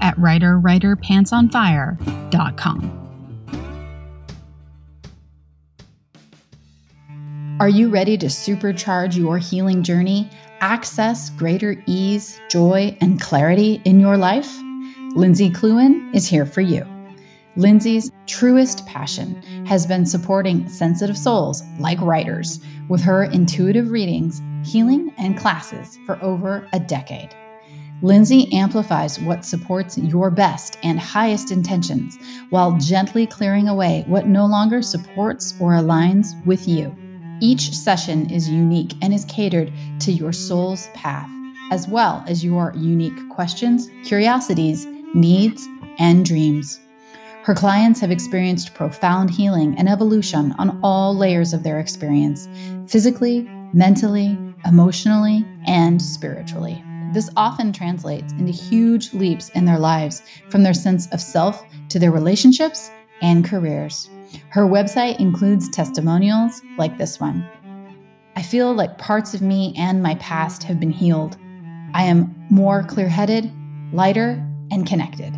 at 0.00 0.16
writerwriterpantsonfire.com. 0.16 3.06
Are 7.58 7.70
you 7.70 7.88
ready 7.88 8.18
to 8.18 8.26
supercharge 8.26 9.16
your 9.16 9.38
healing 9.38 9.82
journey, 9.82 10.28
access 10.60 11.30
greater 11.30 11.82
ease, 11.86 12.38
joy, 12.50 12.94
and 13.00 13.18
clarity 13.18 13.80
in 13.86 13.98
your 13.98 14.18
life? 14.18 14.54
Lindsey 15.14 15.48
Kluin 15.48 16.14
is 16.14 16.28
here 16.28 16.44
for 16.44 16.60
you. 16.60 16.84
Lindsey's 17.56 18.10
truest 18.26 18.84
passion 18.84 19.40
has 19.64 19.86
been 19.86 20.04
supporting 20.04 20.68
sensitive 20.68 21.16
souls 21.16 21.62
like 21.78 21.98
writers 22.02 22.60
with 22.90 23.00
her 23.00 23.24
intuitive 23.24 23.90
readings, 23.90 24.42
healing, 24.62 25.10
and 25.16 25.38
classes 25.38 25.98
for 26.04 26.22
over 26.22 26.68
a 26.74 26.78
decade. 26.78 27.34
Lindsey 28.02 28.52
amplifies 28.52 29.18
what 29.20 29.44
supports 29.44 29.96
your 29.96 30.30
best 30.30 30.78
and 30.82 31.00
highest 31.00 31.50
intentions 31.50 32.18
while 32.50 32.76
gently 32.76 33.26
clearing 33.26 33.68
away 33.68 34.04
what 34.06 34.26
no 34.26 34.44
longer 34.44 34.82
supports 34.82 35.54
or 35.58 35.72
aligns 35.72 36.26
with 36.44 36.68
you. 36.68 36.94
Each 37.40 37.72
session 37.74 38.30
is 38.30 38.50
unique 38.50 38.92
and 39.00 39.14
is 39.14 39.24
catered 39.26 39.72
to 40.00 40.12
your 40.12 40.32
soul's 40.32 40.88
path, 40.88 41.30
as 41.70 41.88
well 41.88 42.22
as 42.26 42.44
your 42.44 42.74
unique 42.76 43.28
questions, 43.30 43.88
curiosities, 44.04 44.86
needs, 45.14 45.66
and 45.98 46.24
dreams. 46.24 46.78
Her 47.44 47.54
clients 47.54 48.00
have 48.00 48.10
experienced 48.10 48.74
profound 48.74 49.30
healing 49.30 49.74
and 49.78 49.88
evolution 49.88 50.54
on 50.58 50.80
all 50.82 51.16
layers 51.16 51.54
of 51.54 51.62
their 51.62 51.78
experience 51.78 52.46
physically, 52.88 53.48
mentally, 53.72 54.36
emotionally, 54.66 55.46
and 55.66 56.02
spiritually. 56.02 56.82
This 57.12 57.30
often 57.36 57.72
translates 57.72 58.32
into 58.32 58.52
huge 58.52 59.12
leaps 59.14 59.48
in 59.50 59.64
their 59.64 59.78
lives, 59.78 60.22
from 60.50 60.62
their 60.62 60.74
sense 60.74 61.06
of 61.12 61.20
self 61.20 61.64
to 61.88 61.98
their 61.98 62.10
relationships 62.10 62.90
and 63.22 63.44
careers. 63.44 64.08
Her 64.48 64.64
website 64.64 65.20
includes 65.20 65.68
testimonials 65.68 66.62
like 66.78 66.98
this 66.98 67.20
one. 67.20 67.48
I 68.36 68.42
feel 68.42 68.74
like 68.74 68.98
parts 68.98 69.32
of 69.34 69.40
me 69.40 69.74
and 69.78 70.02
my 70.02 70.16
past 70.16 70.62
have 70.64 70.78
been 70.78 70.90
healed. 70.90 71.36
I 71.94 72.02
am 72.02 72.34
more 72.50 72.82
clear 72.82 73.08
headed, 73.08 73.50
lighter, 73.92 74.44
and 74.70 74.86
connected. 74.86 75.34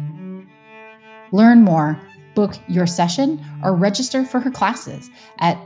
Learn 1.31 1.63
more, 1.63 2.01
book 2.35 2.57
your 2.69 2.87
session, 2.87 3.45
or 3.63 3.75
register 3.75 4.25
for 4.25 4.41
her 4.41 4.51
classes 4.51 5.11
at 5.39 5.59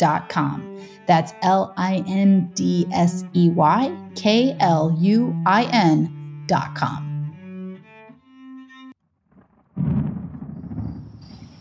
www.lindseykluin.com. 0.00 0.80
That's 1.06 1.32
L 1.42 1.74
I 1.76 2.04
N 2.06 2.50
D 2.54 2.86
S 2.92 3.24
E 3.34 3.50
Y 3.50 3.96
K 4.14 4.56
L 4.60 4.96
U 4.98 5.34
I 5.46 5.64
N.com. 5.72 7.06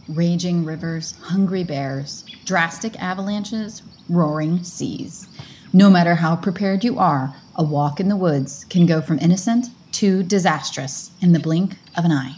Raging 0.09 0.65
rivers, 0.65 1.15
hungry 1.21 1.63
bears, 1.63 2.25
drastic 2.45 2.99
avalanches, 3.01 3.83
roaring 4.09 4.63
seas. 4.63 5.27
No 5.71 5.89
matter 5.89 6.15
how 6.15 6.35
prepared 6.35 6.83
you 6.83 6.97
are, 6.97 7.35
a 7.55 7.63
walk 7.63 7.99
in 7.99 8.09
the 8.09 8.15
woods 8.15 8.65
can 8.69 8.87
go 8.87 9.01
from 9.01 9.19
innocent 9.19 9.67
to 9.93 10.23
disastrous 10.23 11.11
in 11.21 11.31
the 11.31 11.39
blink 11.39 11.77
of 11.95 12.05
an 12.05 12.11
eye. 12.11 12.37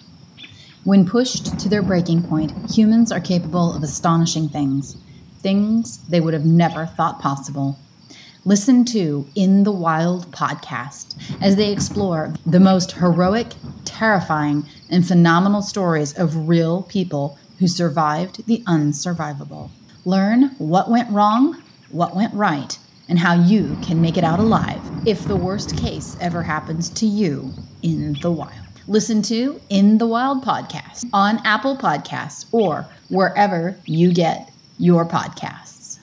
When 0.84 1.06
pushed 1.06 1.59
to 1.59 1.70
their 1.70 1.81
breaking 1.81 2.24
point, 2.24 2.52
humans 2.70 3.12
are 3.12 3.20
capable 3.22 3.74
of 3.74 3.84
astonishing 3.84 4.50
things, 4.50 4.98
things 5.41 5.97
they 6.07 6.19
would 6.19 6.34
have 6.34 6.46
never 6.46 6.85
thought 6.85 7.19
possible. 7.19 7.78
Listen 8.44 8.84
to 8.85 9.28
In 9.35 9.63
the 9.63 9.72
Wild 9.72 10.31
podcast 10.31 11.16
as 11.41 11.56
they 11.56 11.72
explore 11.72 12.34
the 12.46 12.59
most 12.59 12.94
heroic, 12.94 13.53
terrifying, 13.85 14.66
and 14.90 15.07
phenomenal 15.07 15.62
stories 15.62 16.18
of 16.18 16.47
real 16.47 16.81
people 16.84 17.38
who 17.59 17.68
survived 17.68 18.46
the 18.47 18.63
unsurvivable. 18.66 19.69
Learn 20.06 20.56
what 20.57 20.90
went 20.90 21.12
wrong, 21.12 21.62
what 21.91 22.16
went 22.16 22.34
right, 22.34 22.80
and 23.07 23.19
how 23.19 23.35
you 23.35 23.78
can 23.84 24.01
make 24.01 24.18
it 24.18 24.24
out 24.24 24.40
alive 24.40 24.81
if 25.06 25.25
the 25.25 25.35
worst 25.35 25.78
case 25.78 26.18
ever 26.19 26.41
happens 26.41 26.90
to 26.90 27.06
you 27.06 27.53
in 27.84 28.13
the 28.22 28.31
wild. 28.31 28.53
Listen 28.88 29.22
to 29.24 29.62
In 29.69 30.00
the 30.00 30.07
Wild 30.07 30.44
podcast 30.44 31.07
on 31.13 31.40
Apple 31.46 31.78
Podcasts 31.78 32.46
or 32.51 32.88
wherever 33.09 33.78
you 33.85 34.12
get 34.12 34.50
your 34.81 35.08
podcasts. 35.08 36.00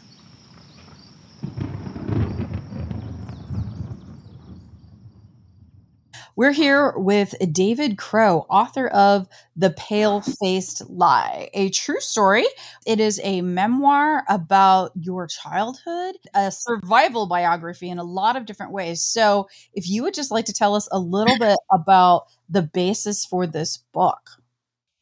We're 6.37 6.53
here 6.53 6.93
with 6.97 7.35
David 7.51 7.99
Crow, 7.99 8.47
author 8.49 8.87
of 8.87 9.27
The 9.57 9.71
Pale 9.71 10.21
Faced 10.21 10.89
Lie, 10.89 11.51
a 11.55 11.71
true 11.71 11.99
story. 11.99 12.47
It 12.87 13.01
is 13.01 13.21
a 13.25 13.41
memoir 13.41 14.23
about 14.29 14.93
your 14.95 15.27
childhood, 15.27 16.15
a 16.33 16.53
survival 16.53 17.27
biography 17.27 17.91
in 17.91 17.99
a 17.99 18.05
lot 18.05 18.37
of 18.37 18.47
different 18.47 18.71
ways. 18.71 19.03
So, 19.03 19.49
if 19.75 19.89
you 19.89 20.05
would 20.05 20.15
just 20.15 20.31
like 20.31 20.45
to 20.45 20.53
tell 20.53 20.77
us 20.77 20.89
a 20.93 21.01
little 21.01 21.37
bit 21.37 21.59
about 21.73 22.27
the 22.49 22.63
basis 22.63 23.27
for 23.27 23.45
this 23.45 23.79
book. 23.93 24.39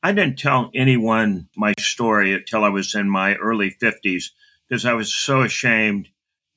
I 0.06 0.12
didn't 0.12 0.38
tell 0.38 0.70
anyone 0.72 1.48
my 1.56 1.74
story 1.80 2.32
until 2.32 2.62
I 2.62 2.68
was 2.68 2.94
in 2.94 3.10
my 3.10 3.34
early 3.34 3.72
50s 3.72 4.26
because 4.68 4.86
I 4.86 4.92
was 4.92 5.12
so 5.12 5.42
ashamed 5.42 6.10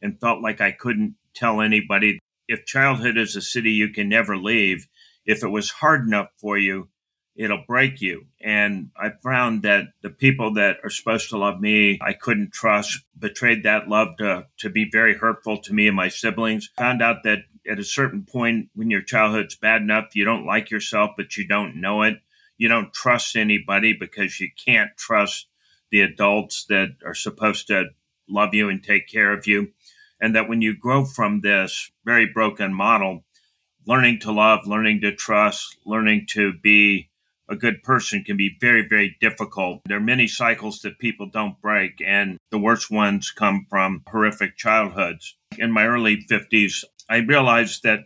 and 0.03 0.21
felt 0.21 0.43
like 0.43 0.61
I 0.61 0.71
couldn't 0.71 1.15
tell 1.33 1.59
anybody 1.59 2.19
if 2.47 2.67
childhood 2.67 3.17
is 3.17 3.35
a 3.35 3.41
city 3.41 3.71
you 3.71 3.89
can 3.89 4.07
never 4.07 4.37
leave, 4.37 4.85
if 5.25 5.41
it 5.41 5.47
was 5.47 5.71
hard 5.71 6.05
enough 6.05 6.27
for 6.37 6.59
you, 6.59 6.89
it'll 7.35 7.63
break 7.67 8.01
you. 8.01 8.27
And 8.39 8.91
I 8.95 9.13
found 9.23 9.63
that 9.63 9.85
the 10.03 10.11
people 10.11 10.53
that 10.53 10.77
are 10.83 10.91
supposed 10.91 11.31
to 11.31 11.37
love 11.39 11.59
me, 11.59 11.97
I 12.03 12.13
couldn't 12.13 12.53
trust, 12.53 12.99
betrayed 13.17 13.63
that 13.63 13.87
love 13.87 14.09
to, 14.19 14.45
to 14.59 14.69
be 14.69 14.87
very 14.91 15.17
hurtful 15.17 15.57
to 15.61 15.73
me 15.73 15.87
and 15.87 15.95
my 15.95 16.09
siblings. 16.09 16.69
Found 16.77 17.01
out 17.01 17.23
that 17.23 17.39
at 17.67 17.79
a 17.79 17.83
certain 17.83 18.25
point 18.25 18.69
when 18.75 18.91
your 18.91 19.01
childhood's 19.01 19.55
bad 19.55 19.81
enough, 19.81 20.15
you 20.15 20.23
don't 20.23 20.45
like 20.45 20.69
yourself, 20.69 21.13
but 21.17 21.35
you 21.35 21.47
don't 21.47 21.81
know 21.81 22.03
it. 22.03 22.19
You 22.59 22.67
don't 22.67 22.93
trust 22.93 23.35
anybody 23.35 23.93
because 23.99 24.39
you 24.39 24.49
can't 24.63 24.95
trust 24.95 25.47
the 25.89 26.01
adults 26.01 26.65
that 26.69 26.89
are 27.03 27.15
supposed 27.15 27.65
to 27.67 27.85
love 28.29 28.53
you 28.53 28.69
and 28.69 28.83
take 28.83 29.07
care 29.07 29.33
of 29.33 29.47
you 29.47 29.69
and 30.19 30.35
that 30.35 30.49
when 30.49 30.61
you 30.61 30.75
grow 30.75 31.05
from 31.05 31.41
this 31.41 31.91
very 32.05 32.25
broken 32.25 32.73
model, 32.73 33.23
learning 33.85 34.19
to 34.19 34.31
love, 34.31 34.67
learning 34.67 35.01
to 35.01 35.15
trust, 35.15 35.77
learning 35.85 36.25
to 36.29 36.53
be 36.53 37.09
a 37.49 37.55
good 37.55 37.81
person 37.81 38.23
can 38.23 38.37
be 38.37 38.55
very, 38.61 38.87
very 38.87 39.17
difficult. 39.19 39.81
There 39.85 39.97
are 39.97 40.01
many 40.01 40.27
cycles 40.27 40.81
that 40.81 40.99
people 40.99 41.27
don't 41.27 41.59
break, 41.61 41.99
and 42.05 42.37
the 42.51 42.59
worst 42.59 42.91
ones 42.91 43.31
come 43.31 43.65
from 43.67 44.03
horrific 44.07 44.55
childhoods. 44.55 45.35
In 45.57 45.71
my 45.71 45.85
early 45.87 46.23
50s, 46.29 46.83
I 47.09 47.17
realized 47.17 47.81
that 47.83 48.01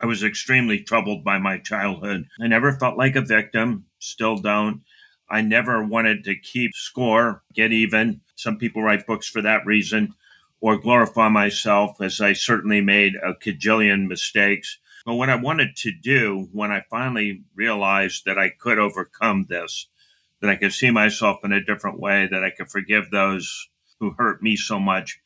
I 0.00 0.06
was 0.06 0.22
extremely 0.22 0.80
troubled 0.80 1.24
by 1.24 1.38
my 1.38 1.58
childhood. 1.58 2.26
I 2.40 2.46
never 2.46 2.72
felt 2.72 2.96
like 2.96 3.16
a 3.16 3.20
victim, 3.20 3.86
still 3.98 4.36
don't. 4.36 4.82
I 5.28 5.40
never 5.42 5.84
wanted 5.84 6.24
to 6.24 6.36
keep 6.36 6.72
score, 6.74 7.42
get 7.52 7.72
even. 7.72 8.20
Some 8.36 8.58
people 8.58 8.82
write 8.82 9.06
books 9.06 9.28
for 9.28 9.42
that 9.42 9.66
reason 9.66 10.14
or 10.60 10.78
glorify 10.78 11.28
myself, 11.28 12.00
as 12.00 12.20
I 12.20 12.32
certainly 12.32 12.80
made 12.80 13.14
a 13.16 13.34
cajillion 13.34 14.08
mistakes. 14.08 14.78
But 15.04 15.14
what 15.14 15.30
I 15.30 15.36
wanted 15.36 15.76
to 15.76 15.92
do 15.92 16.48
when 16.52 16.70
I 16.70 16.84
finally 16.90 17.42
realized 17.54 18.24
that 18.26 18.38
I 18.38 18.50
could 18.50 18.78
overcome 18.78 19.46
this, 19.48 19.88
that 20.40 20.50
I 20.50 20.56
could 20.56 20.72
see 20.72 20.90
myself 20.90 21.38
in 21.44 21.52
a 21.52 21.64
different 21.64 22.00
way, 22.00 22.26
that 22.30 22.44
I 22.44 22.50
could 22.50 22.70
forgive 22.70 23.10
those 23.10 23.68
who 24.00 24.14
hurt 24.18 24.42
me 24.42 24.56
so 24.56 24.78
much, 24.78 25.20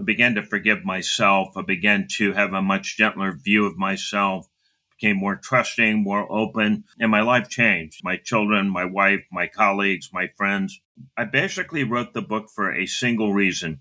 I 0.00 0.02
began 0.02 0.34
to 0.36 0.42
forgive 0.42 0.82
myself. 0.82 1.48
I 1.58 1.62
began 1.62 2.08
to 2.12 2.32
have 2.32 2.54
a 2.54 2.62
much 2.62 2.96
gentler 2.96 3.36
view 3.36 3.66
of 3.66 3.76
myself, 3.76 4.46
became 4.98 5.18
more 5.18 5.36
trusting, 5.36 6.02
more 6.02 6.26
open, 6.32 6.84
and 6.98 7.10
my 7.10 7.20
life 7.20 7.50
changed. 7.50 8.00
My 8.02 8.16
children, 8.16 8.70
my 8.70 8.86
wife, 8.86 9.20
my 9.30 9.46
colleagues, 9.46 10.08
my 10.10 10.28
friends. 10.38 10.80
I 11.18 11.24
basically 11.24 11.84
wrote 11.84 12.14
the 12.14 12.22
book 12.22 12.48
for 12.48 12.72
a 12.72 12.86
single 12.86 13.34
reason 13.34 13.80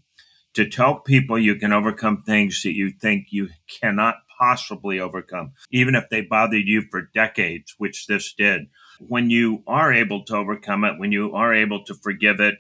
to 0.55 0.67
tell 0.67 0.99
people 0.99 1.39
you 1.39 1.55
can 1.55 1.71
overcome 1.71 2.21
things 2.21 2.63
that 2.63 2.75
you 2.75 2.91
think 2.91 3.27
you 3.29 3.47
cannot 3.79 4.15
possibly 4.37 4.99
overcome, 4.99 5.53
even 5.71 5.95
if 5.95 6.09
they 6.09 6.19
bothered 6.19 6.67
you 6.67 6.83
for 6.91 7.09
decades, 7.13 7.75
which 7.77 8.07
this 8.07 8.33
did. 8.33 8.63
When 8.99 9.29
you 9.29 9.63
are 9.67 9.93
able 9.93 10.25
to 10.25 10.35
overcome 10.35 10.83
it, 10.83 10.99
when 10.99 11.13
you 11.13 11.33
are 11.33 11.53
able 11.53 11.85
to 11.85 11.93
forgive 11.93 12.41
it, 12.41 12.55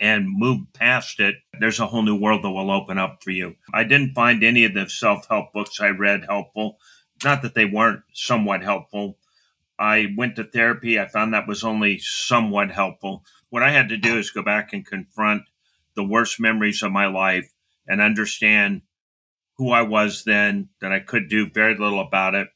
and 0.00 0.26
move 0.28 0.60
past 0.72 1.20
it, 1.20 1.36
there's 1.60 1.80
a 1.80 1.86
whole 1.86 2.02
new 2.02 2.18
world 2.18 2.42
that 2.42 2.50
will 2.50 2.70
open 2.70 2.98
up 2.98 3.22
for 3.22 3.30
you. 3.30 3.54
I 3.72 3.84
didn't 3.84 4.14
find 4.14 4.42
any 4.42 4.64
of 4.64 4.74
the 4.74 4.88
self 4.88 5.26
help 5.28 5.52
books 5.52 5.80
I 5.80 5.88
read 5.88 6.24
helpful. 6.28 6.78
Not 7.22 7.42
that 7.42 7.54
they 7.54 7.64
weren't 7.64 8.02
somewhat 8.12 8.62
helpful. 8.62 9.18
I 9.78 10.08
went 10.16 10.36
to 10.36 10.44
therapy. 10.44 10.98
I 10.98 11.08
found 11.08 11.32
that 11.32 11.48
was 11.48 11.64
only 11.64 11.98
somewhat 11.98 12.70
helpful. 12.70 13.24
What 13.50 13.62
I 13.62 13.70
had 13.70 13.88
to 13.90 13.96
do 13.96 14.18
is 14.18 14.30
go 14.30 14.42
back 14.42 14.72
and 14.72 14.84
confront 14.84 15.42
the 15.94 16.04
worst 16.04 16.40
memories 16.40 16.82
of 16.82 16.92
my 16.92 17.06
life 17.06 17.50
and 17.86 18.00
understand 18.00 18.82
who 19.56 19.70
I 19.70 19.82
was 19.82 20.24
then, 20.24 20.70
that 20.80 20.92
I 20.92 20.98
could 20.98 21.28
do 21.28 21.48
very 21.48 21.76
little 21.76 22.00
about 22.00 22.34
it, 22.34 22.48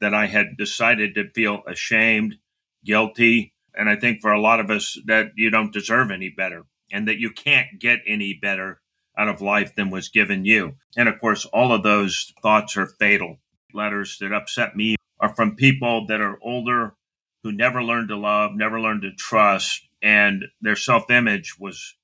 that 0.00 0.14
I 0.14 0.26
had 0.26 0.56
decided 0.56 1.14
to 1.14 1.30
feel 1.34 1.62
ashamed, 1.66 2.36
guilty. 2.84 3.52
And 3.74 3.90
I 3.90 3.96
think 3.96 4.22
for 4.22 4.32
a 4.32 4.40
lot 4.40 4.58
of 4.58 4.70
us, 4.70 4.98
that 5.04 5.32
you 5.36 5.50
don't 5.50 5.72
deserve 5.72 6.10
any 6.10 6.30
better 6.30 6.64
and 6.90 7.06
that 7.08 7.18
you 7.18 7.30
can't 7.30 7.78
get 7.78 8.00
any 8.06 8.34
better 8.34 8.80
out 9.16 9.28
of 9.28 9.40
life 9.40 9.74
than 9.74 9.90
was 9.90 10.08
given 10.08 10.44
you. 10.44 10.76
And 10.96 11.08
of 11.08 11.20
course, 11.20 11.44
all 11.46 11.72
of 11.72 11.82
those 11.82 12.32
thoughts 12.40 12.76
are 12.76 12.86
fatal. 12.86 13.38
Letters 13.74 14.16
that 14.20 14.32
upset 14.32 14.76
me 14.76 14.96
are 15.20 15.34
from 15.34 15.56
people 15.56 16.06
that 16.06 16.20
are 16.20 16.38
older 16.42 16.94
who 17.42 17.52
never 17.52 17.82
learned 17.82 18.08
to 18.08 18.16
love, 18.16 18.52
never 18.54 18.80
learned 18.80 19.02
to 19.02 19.12
trust, 19.12 19.88
and 20.02 20.44
their 20.60 20.76
self 20.76 21.10
image 21.10 21.58
was 21.58 21.96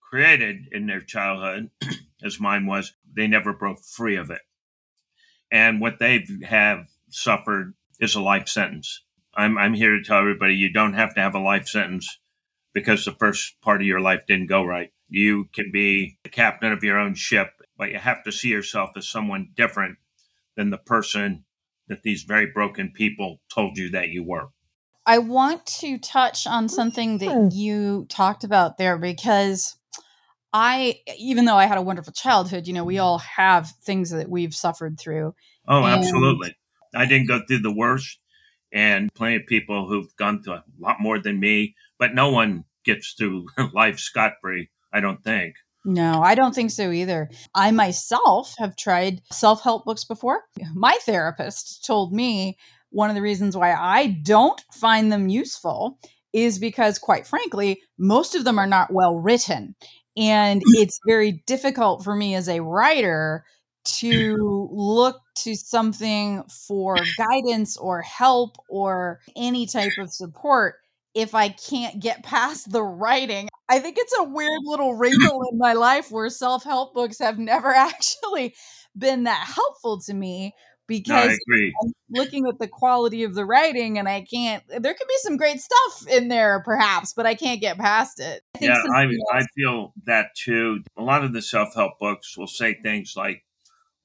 created 0.00 0.66
in 0.72 0.86
their 0.86 1.00
childhood, 1.00 1.70
as 2.24 2.40
mine 2.40 2.66
was. 2.66 2.92
They 3.14 3.26
never 3.26 3.52
broke 3.52 3.80
free 3.82 4.16
of 4.16 4.30
it. 4.30 4.42
And 5.50 5.80
what 5.80 5.98
they 5.98 6.26
have 6.44 6.88
suffered 7.10 7.74
is 8.00 8.14
a 8.14 8.20
life 8.20 8.48
sentence. 8.48 9.02
I'm, 9.34 9.56
I'm 9.56 9.74
here 9.74 9.96
to 9.96 10.02
tell 10.02 10.18
everybody 10.18 10.54
you 10.54 10.72
don't 10.72 10.94
have 10.94 11.14
to 11.14 11.20
have 11.20 11.34
a 11.34 11.38
life 11.40 11.68
sentence 11.68 12.18
because 12.72 13.04
the 13.04 13.12
first 13.12 13.60
part 13.60 13.80
of 13.80 13.86
your 13.86 14.00
life 14.00 14.26
didn't 14.26 14.48
go 14.48 14.64
right. 14.64 14.92
You 15.08 15.48
can 15.52 15.70
be 15.70 16.18
the 16.22 16.30
captain 16.30 16.72
of 16.72 16.82
your 16.82 16.98
own 16.98 17.14
ship, 17.14 17.50
but 17.76 17.90
you 17.90 17.98
have 17.98 18.22
to 18.24 18.32
see 18.32 18.48
yourself 18.48 18.90
as 18.96 19.08
someone 19.08 19.50
different 19.54 19.98
than 20.56 20.70
the 20.70 20.78
person 20.78 21.44
that 21.88 22.02
these 22.02 22.22
very 22.22 22.46
broken 22.46 22.92
people 22.94 23.40
told 23.52 23.76
you 23.76 23.90
that 23.90 24.08
you 24.08 24.24
were. 24.24 24.48
I 25.04 25.18
want 25.18 25.66
to 25.80 25.98
touch 25.98 26.46
on 26.46 26.68
something 26.68 27.18
that 27.18 27.34
hmm. 27.34 27.48
you 27.50 28.06
talked 28.08 28.44
about 28.44 28.78
there 28.78 28.96
because 28.98 29.76
I, 30.52 31.00
even 31.18 31.44
though 31.44 31.56
I 31.56 31.66
had 31.66 31.78
a 31.78 31.82
wonderful 31.82 32.12
childhood, 32.12 32.66
you 32.66 32.72
know, 32.72 32.84
we 32.84 32.98
all 32.98 33.18
have 33.18 33.70
things 33.82 34.10
that 34.10 34.28
we've 34.28 34.54
suffered 34.54 34.98
through. 34.98 35.34
Oh, 35.66 35.82
and 35.82 36.04
absolutely. 36.04 36.54
I 36.94 37.06
didn't 37.06 37.28
go 37.28 37.40
through 37.46 37.60
the 37.60 37.74
worst, 37.74 38.18
and 38.72 39.12
plenty 39.14 39.36
of 39.36 39.46
people 39.46 39.88
who've 39.88 40.14
gone 40.16 40.42
through 40.42 40.54
a 40.54 40.64
lot 40.78 41.00
more 41.00 41.18
than 41.18 41.40
me, 41.40 41.74
but 42.02 42.16
no 42.16 42.30
one 42.30 42.64
gets 42.84 43.14
through 43.16 43.46
life 43.74 44.00
scot 44.00 44.32
free, 44.40 44.70
I 44.92 44.98
don't 44.98 45.22
think. 45.22 45.54
No, 45.84 46.20
I 46.20 46.34
don't 46.34 46.52
think 46.52 46.72
so 46.72 46.90
either. 46.90 47.30
I 47.54 47.70
myself 47.70 48.56
have 48.58 48.74
tried 48.74 49.20
self 49.30 49.62
help 49.62 49.84
books 49.84 50.02
before. 50.04 50.40
My 50.74 50.98
therapist 51.02 51.84
told 51.86 52.12
me 52.12 52.58
one 52.90 53.08
of 53.08 53.14
the 53.14 53.22
reasons 53.22 53.56
why 53.56 53.72
I 53.72 54.18
don't 54.24 54.60
find 54.72 55.12
them 55.12 55.28
useful 55.28 56.00
is 56.32 56.58
because, 56.58 56.98
quite 56.98 57.24
frankly, 57.24 57.80
most 57.98 58.34
of 58.34 58.42
them 58.42 58.58
are 58.58 58.66
not 58.66 58.92
well 58.92 59.14
written. 59.14 59.76
And 60.16 60.60
it's 60.70 60.98
very 61.06 61.44
difficult 61.46 62.02
for 62.02 62.16
me 62.16 62.34
as 62.34 62.48
a 62.48 62.62
writer 62.62 63.44
to 63.84 64.68
look 64.72 65.20
to 65.36 65.54
something 65.54 66.42
for 66.66 66.96
guidance 67.16 67.76
or 67.76 68.02
help 68.02 68.56
or 68.68 69.20
any 69.36 69.66
type 69.66 69.92
of 70.00 70.12
support 70.12 70.81
if 71.14 71.34
I 71.34 71.48
can't 71.48 72.00
get 72.00 72.22
past 72.22 72.70
the 72.70 72.82
writing. 72.82 73.48
I 73.68 73.78
think 73.78 73.96
it's 73.98 74.14
a 74.18 74.24
weird 74.24 74.60
little 74.64 74.94
wrinkle 74.94 75.42
in 75.50 75.58
my 75.58 75.72
life 75.74 76.10
where 76.10 76.28
self 76.28 76.64
help 76.64 76.94
books 76.94 77.18
have 77.18 77.38
never 77.38 77.68
actually 77.68 78.54
been 78.96 79.24
that 79.24 79.46
helpful 79.54 80.00
to 80.02 80.14
me 80.14 80.54
because 80.86 81.38
no, 81.48 81.56
I'm 81.82 81.92
looking 82.10 82.46
at 82.46 82.58
the 82.58 82.68
quality 82.68 83.24
of 83.24 83.34
the 83.34 83.46
writing 83.46 83.98
and 83.98 84.08
I 84.08 84.26
can't 84.30 84.62
there 84.68 84.92
could 84.92 85.08
be 85.08 85.16
some 85.22 85.38
great 85.38 85.60
stuff 85.60 86.06
in 86.10 86.28
there 86.28 86.60
perhaps 86.64 87.14
but 87.14 87.24
I 87.24 87.34
can't 87.34 87.60
get 87.60 87.78
past 87.78 88.20
it. 88.20 88.42
I 88.56 88.64
yeah, 88.64 88.82
I 88.94 89.06
I 89.32 89.42
feel 89.56 89.94
that 90.04 90.34
too. 90.36 90.82
A 90.98 91.02
lot 91.02 91.24
of 91.24 91.32
the 91.32 91.40
self-help 91.40 91.98
books 91.98 92.36
will 92.36 92.48
say 92.48 92.74
things 92.74 93.14
like 93.16 93.44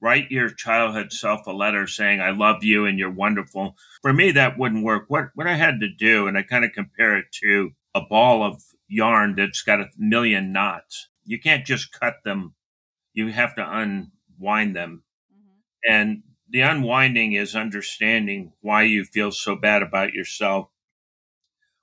write 0.00 0.30
your 0.30 0.50
childhood 0.50 1.12
self 1.12 1.46
a 1.46 1.52
letter 1.52 1.86
saying 1.86 2.20
I 2.20 2.30
love 2.30 2.62
you 2.62 2.86
and 2.86 2.98
you're 2.98 3.10
wonderful. 3.10 3.76
For 4.02 4.12
me 4.12 4.30
that 4.32 4.58
wouldn't 4.58 4.84
work. 4.84 5.04
What 5.08 5.30
what 5.34 5.46
I 5.46 5.54
had 5.54 5.80
to 5.80 5.88
do 5.88 6.26
and 6.26 6.36
I 6.38 6.42
kind 6.42 6.64
of 6.64 6.72
compare 6.72 7.16
it 7.16 7.26
to 7.42 7.72
a 7.94 8.00
ball 8.00 8.42
of 8.42 8.62
yarn 8.88 9.34
that's 9.36 9.62
got 9.62 9.80
a 9.80 9.88
million 9.96 10.52
knots. 10.52 11.08
You 11.24 11.40
can't 11.40 11.66
just 11.66 11.92
cut 11.92 12.16
them. 12.24 12.54
You 13.12 13.28
have 13.28 13.54
to 13.56 13.68
unwind 14.38 14.76
them. 14.76 15.02
Mm-hmm. 15.32 15.92
And 15.92 16.22
the 16.48 16.60
unwinding 16.62 17.34
is 17.34 17.54
understanding 17.54 18.52
why 18.60 18.82
you 18.84 19.04
feel 19.04 19.32
so 19.32 19.54
bad 19.54 19.82
about 19.82 20.14
yourself, 20.14 20.68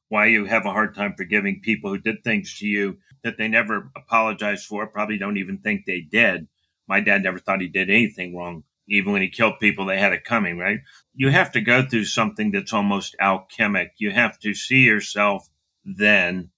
why 0.09 0.25
you 0.27 0.45
have 0.45 0.65
a 0.65 0.71
hard 0.71 0.95
time 0.95 1.13
forgiving 1.15 1.61
people 1.61 1.91
who 1.91 1.99
did 1.99 2.23
things 2.23 2.57
to 2.59 2.67
you 2.67 2.97
that 3.23 3.37
they 3.37 3.47
never 3.47 3.91
apologized 3.95 4.65
for, 4.65 4.87
probably 4.87 5.17
don't 5.17 5.37
even 5.37 5.57
think 5.59 5.85
they 5.85 6.01
did. 6.01 6.47
My 6.87 6.99
dad 6.99 7.23
never 7.23 7.39
thought 7.39 7.61
he 7.61 7.67
did 7.67 7.89
anything 7.89 8.35
wrong. 8.35 8.63
Even 8.87 9.13
when 9.13 9.21
he 9.21 9.29
killed 9.29 9.59
people, 9.59 9.85
they 9.85 9.99
had 9.99 10.13
it 10.13 10.23
coming, 10.23 10.57
right? 10.57 10.79
You 11.15 11.29
have 11.29 11.51
to 11.53 11.61
go 11.61 11.83
through 11.83 12.05
something 12.05 12.51
that's 12.51 12.73
almost 12.73 13.15
alchemic. 13.19 13.93
You 13.97 14.11
have 14.11 14.37
to 14.39 14.53
see 14.53 14.83
yourself 14.83 15.49
then. 15.83 16.51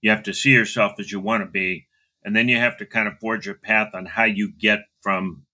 You 0.00 0.10
have 0.10 0.22
to 0.24 0.32
see 0.32 0.52
yourself 0.52 0.92
as 0.98 1.12
you 1.12 1.20
want 1.20 1.42
to 1.42 1.50
be. 1.50 1.86
And 2.24 2.34
then 2.34 2.48
you 2.48 2.56
have 2.56 2.78
to 2.78 2.86
kind 2.86 3.06
of 3.06 3.18
forge 3.18 3.46
a 3.46 3.54
path 3.54 3.90
on 3.94 4.06
how 4.06 4.24
you 4.24 4.50
get 4.50 4.80
from 5.02 5.44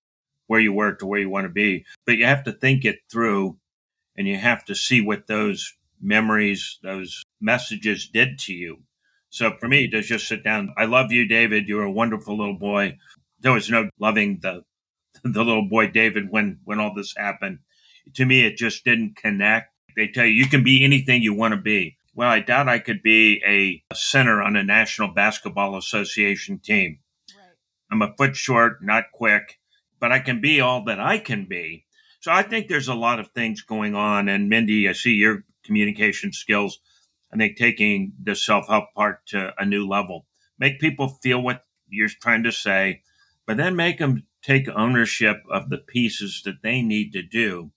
where 0.47 0.61
you 0.61 0.73
were 0.73 0.95
to 0.95 1.07
where 1.07 1.21
you 1.21 1.31
want 1.31 1.45
to 1.45 1.53
be. 1.53 1.85
But 2.07 2.17
you 2.17 2.27
have 2.27 2.45
to 2.45 2.53
think 2.53 2.85
it 2.85 2.99
through 3.11 3.59
and 4.17 4.29
you 4.29 4.37
have 4.37 4.65
to 4.67 4.75
see 4.75 5.01
what 5.01 5.27
those 5.27 5.75
memories, 6.01 6.79
those 6.83 7.23
messages 7.41 8.09
did 8.09 8.39
to 8.41 8.53
you. 8.53 8.79
So 9.29 9.53
for 9.59 9.69
me 9.69 9.89
to 9.89 10.03
just 10.03 10.27
sit 10.27 10.43
down, 10.43 10.75
I 10.77 10.87
love 10.87 11.13
you, 11.13 11.27
David. 11.27 11.69
You're 11.69 11.85
a 11.85 11.91
wonderful 11.91 12.37
little 12.37 12.59
boy. 12.59 12.99
There 13.41 13.53
was 13.53 13.71
no 13.71 13.91
loving 13.99 14.41
the 14.43 14.65
the 15.25 15.45
little 15.45 15.69
boy 15.69 15.89
David 15.89 16.31
when 16.31 16.61
when 16.65 16.81
all 16.81 16.95
this 16.95 17.15
happened. 17.17 17.61
To 18.15 18.25
me, 18.25 18.45
it 18.45 18.57
just 18.57 18.85
didn't 18.85 19.17
connect. 19.17 19.73
They 19.97 20.09
tell 20.09 20.25
you 20.25 20.33
you 20.33 20.49
can 20.49 20.65
be 20.65 20.85
anything 20.85 21.23
you 21.23 21.35
want 21.35 21.53
to 21.53 21.61
be. 21.61 21.97
Well, 22.15 22.31
I 22.31 22.41
doubt 22.41 22.69
I 22.69 22.81
could 22.81 23.03
be 23.03 23.41
a, 23.47 23.83
a 23.93 23.97
center 23.97 24.43
on 24.43 24.57
a 24.57 24.65
National 24.65 25.09
Basketball 25.09 25.77
Association 25.77 26.59
team. 26.59 26.99
Right. 27.35 27.55
I'm 27.91 28.03
a 28.03 28.15
foot 28.17 28.37
short, 28.37 28.83
not 28.83 29.05
quick 29.13 29.61
but 30.01 30.11
I 30.11 30.19
can 30.19 30.41
be 30.41 30.61
all 30.61 30.83
that 30.85 30.99
I 30.99 31.19
can 31.19 31.45
be. 31.45 31.85
So 32.21 32.33
I 32.33 32.43
think 32.43 32.67
there's 32.67 32.89
a 32.89 32.95
lot 32.95 33.21
of 33.21 33.29
things 33.29 33.63
going 33.63 33.95
on. 33.95 34.29
And 34.29 34.49
Mindy, 34.49 34.89
I 34.89 34.93
see 34.93 35.13
your 35.13 35.45
communication 35.63 36.33
skills. 36.33 36.81
I 37.33 37.37
think 37.37 37.57
taking 37.57 38.15
the 38.21 38.35
self 38.35 38.67
help 38.67 38.87
part 38.97 39.27
to 39.27 39.53
a 39.59 39.65
new 39.65 39.87
level, 39.87 40.27
make 40.59 40.81
people 40.81 41.19
feel 41.23 41.41
what 41.41 41.65
you're 41.89 42.09
trying 42.09 42.43
to 42.45 42.53
say, 42.53 43.03
but 43.51 43.57
then 43.57 43.77
make 43.77 43.99
them 43.99 44.25
take 44.43 44.69
ownership 44.69 45.43
of 45.51 45.71
the 45.71 45.79
pieces 45.79 46.43
that 46.45 46.63
they 46.63 46.83
need 46.83 47.13
to 47.13 47.23
do 47.23 47.71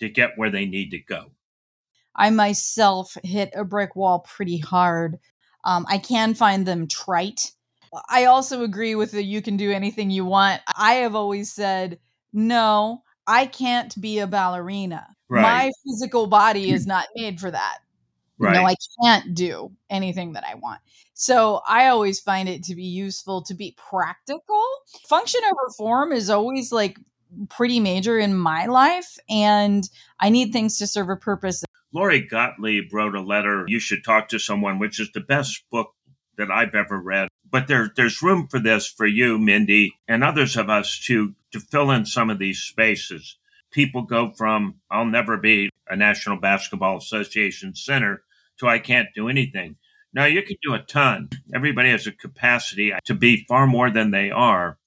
to 0.00 0.08
get 0.08 0.36
where 0.36 0.50
they 0.50 0.66
need 0.66 0.90
to 0.90 0.98
go. 0.98 1.32
I 2.14 2.30
myself 2.30 3.16
hit 3.22 3.50
a 3.54 3.64
brick 3.64 3.94
wall 3.94 4.20
pretty 4.20 4.58
hard. 4.58 5.18
Um, 5.64 5.86
I 5.88 5.98
can 5.98 6.34
find 6.34 6.66
them 6.66 6.88
trite 6.88 7.52
I 8.08 8.26
also 8.26 8.62
agree 8.62 8.94
with 8.94 9.12
the 9.12 9.22
you 9.22 9.42
can 9.42 9.56
do 9.56 9.70
anything 9.70 10.10
you 10.10 10.24
want. 10.24 10.62
I 10.76 10.94
have 10.94 11.14
always 11.14 11.52
said, 11.52 11.98
no, 12.32 13.02
I 13.26 13.46
can't 13.46 13.98
be 14.00 14.18
a 14.18 14.26
ballerina. 14.26 15.06
Right. 15.28 15.42
My 15.42 15.70
physical 15.84 16.26
body 16.26 16.70
is 16.70 16.86
not 16.86 17.06
made 17.14 17.40
for 17.40 17.50
that. 17.50 17.78
Right. 18.38 18.54
No, 18.54 18.64
I 18.64 18.76
can't 19.02 19.34
do 19.34 19.72
anything 19.90 20.34
that 20.34 20.44
I 20.44 20.54
want. 20.54 20.80
So 21.14 21.60
I 21.66 21.88
always 21.88 22.20
find 22.20 22.48
it 22.48 22.62
to 22.64 22.76
be 22.76 22.84
useful 22.84 23.42
to 23.42 23.54
be 23.54 23.76
practical. 23.76 24.62
Function 25.08 25.40
over 25.44 25.72
form 25.76 26.12
is 26.12 26.30
always 26.30 26.70
like 26.70 26.98
pretty 27.48 27.80
major 27.80 28.18
in 28.18 28.34
my 28.36 28.66
life, 28.66 29.18
and 29.28 29.88
I 30.20 30.28
need 30.28 30.52
things 30.52 30.78
to 30.78 30.86
serve 30.86 31.08
a 31.10 31.16
purpose. 31.16 31.64
Lori 31.92 32.20
Gottlieb 32.20 32.92
wrote 32.92 33.14
a 33.14 33.20
letter, 33.20 33.64
You 33.66 33.80
Should 33.80 34.04
Talk 34.04 34.28
to 34.28 34.38
Someone, 34.38 34.78
which 34.78 35.00
is 35.00 35.10
the 35.12 35.20
best 35.20 35.64
book 35.70 35.94
that 36.36 36.50
I've 36.50 36.74
ever 36.74 37.00
read. 37.00 37.28
But 37.50 37.66
there, 37.66 37.90
there's 37.96 38.22
room 38.22 38.46
for 38.48 38.60
this 38.60 38.86
for 38.86 39.06
you, 39.06 39.38
Mindy, 39.38 39.94
and 40.06 40.22
others 40.22 40.56
of 40.56 40.68
us 40.68 40.98
to, 41.06 41.34
to 41.52 41.60
fill 41.60 41.90
in 41.90 42.04
some 42.04 42.30
of 42.30 42.38
these 42.38 42.60
spaces. 42.60 43.36
People 43.70 44.02
go 44.02 44.30
from, 44.30 44.76
I'll 44.90 45.04
never 45.04 45.36
be 45.36 45.70
a 45.88 45.96
National 45.96 46.36
Basketball 46.36 46.98
Association 46.98 47.74
center 47.74 48.22
to 48.58 48.68
I 48.68 48.78
can't 48.78 49.08
do 49.14 49.28
anything. 49.28 49.76
Now, 50.12 50.24
you 50.24 50.42
can 50.42 50.56
do 50.62 50.74
a 50.74 50.80
ton. 50.80 51.28
Everybody 51.54 51.90
has 51.90 52.06
a 52.06 52.12
capacity 52.12 52.92
to 53.04 53.14
be 53.14 53.44
far 53.48 53.66
more 53.66 53.90
than 53.90 54.10
they 54.10 54.30
are, 54.30 54.78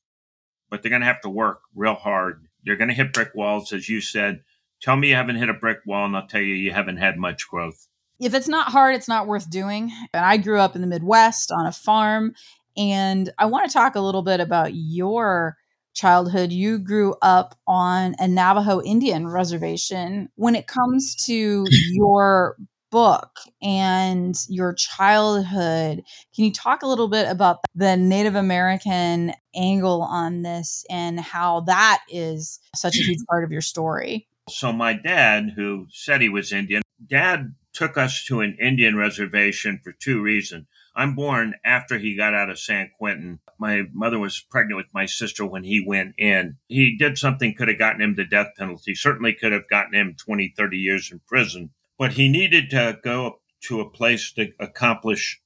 but 0.69 0.81
they're 0.81 0.89
going 0.89 1.01
to 1.01 1.07
have 1.07 1.21
to 1.21 1.29
work 1.29 1.61
real 1.75 1.95
hard 1.95 2.47
You're 2.63 2.75
going 2.75 2.89
to 2.89 2.95
hit 2.95 3.13
brick 3.13 3.33
walls, 3.35 3.71
as 3.73 3.87
you 3.87 4.01
said. 4.01 4.43
Tell 4.81 4.95
me 4.95 5.09
you 5.09 5.15
haven't 5.15 5.35
hit 5.35 5.49
a 5.49 5.53
brick 5.53 5.79
wall, 5.85 6.05
and 6.05 6.15
I'll 6.15 6.27
tell 6.27 6.41
you 6.41 6.55
you 6.55 6.71
haven't 6.71 6.97
had 6.97 7.17
much 7.17 7.47
growth. 7.47 7.87
If 8.19 8.33
it's 8.33 8.47
not 8.47 8.69
hard, 8.69 8.95
it's 8.95 9.07
not 9.07 9.27
worth 9.27 9.49
doing. 9.49 9.91
And 10.13 10.25
I 10.25 10.37
grew 10.37 10.59
up 10.59 10.75
in 10.75 10.81
the 10.81 10.87
Midwest 10.87 11.51
on 11.51 11.65
a 11.65 11.71
farm. 11.71 12.33
And 12.77 13.31
I 13.37 13.45
want 13.45 13.67
to 13.67 13.73
talk 13.73 13.95
a 13.95 14.01
little 14.01 14.21
bit 14.21 14.39
about 14.39 14.73
your 14.73 15.57
childhood. 15.93 16.51
You 16.51 16.79
grew 16.79 17.15
up 17.21 17.57
on 17.67 18.15
a 18.19 18.27
Navajo 18.27 18.81
Indian 18.81 19.27
reservation. 19.27 20.29
When 20.35 20.55
it 20.55 20.67
comes 20.67 21.15
to 21.25 21.65
your 21.91 22.57
book 22.91 23.39
and 23.61 24.35
your 24.47 24.73
childhood, 24.73 26.03
can 26.35 26.45
you 26.45 26.51
talk 26.51 26.83
a 26.83 26.87
little 26.87 27.07
bit 27.07 27.29
about 27.29 27.59
the 27.73 27.97
Native 27.97 28.35
American 28.35 29.33
angle 29.55 30.01
on 30.03 30.43
this 30.43 30.85
and 30.89 31.19
how 31.19 31.61
that 31.61 32.03
is 32.09 32.59
such 32.75 32.95
a 32.95 33.01
huge 33.01 33.19
part 33.29 33.43
of 33.43 33.51
your 33.51 33.61
story? 33.61 34.27
So, 34.49 34.73
my 34.73 34.93
dad, 34.93 35.53
who 35.55 35.87
said 35.89 36.21
he 36.21 36.29
was 36.29 36.51
Indian, 36.51 36.81
dad 37.07 37.55
took 37.73 37.97
us 37.97 38.25
to 38.25 38.41
an 38.41 38.57
Indian 38.59 38.95
reservation 38.95 39.79
for 39.83 39.93
two 39.93 40.21
reasons. 40.21 40.67
I'm 40.93 41.15
born 41.15 41.55
after 41.63 41.97
he 41.97 42.17
got 42.17 42.33
out 42.33 42.49
of 42.49 42.59
San 42.59 42.91
Quentin. 42.97 43.39
My 43.57 43.83
mother 43.93 44.19
was 44.19 44.41
pregnant 44.41 44.77
with 44.77 44.93
my 44.93 45.05
sister 45.05 45.45
when 45.45 45.63
he 45.63 45.83
went 45.85 46.15
in. 46.17 46.57
He 46.67 46.97
did 46.97 47.17
something 47.17 47.55
could 47.55 47.69
have 47.69 47.79
gotten 47.79 48.01
him 48.01 48.15
the 48.15 48.25
death 48.25 48.49
penalty, 48.57 48.93
certainly 48.93 49.33
could 49.33 49.53
have 49.53 49.69
gotten 49.69 49.93
him 49.93 50.15
20, 50.17 50.53
30 50.57 50.77
years 50.77 51.09
in 51.11 51.21
prison. 51.27 51.69
But 52.01 52.13
he 52.13 52.29
needed 52.29 52.71
to 52.71 52.97
go 53.03 53.41
to 53.65 53.79
a 53.79 53.87
place 53.87 54.31
to 54.31 54.51
accomplish 54.59 55.39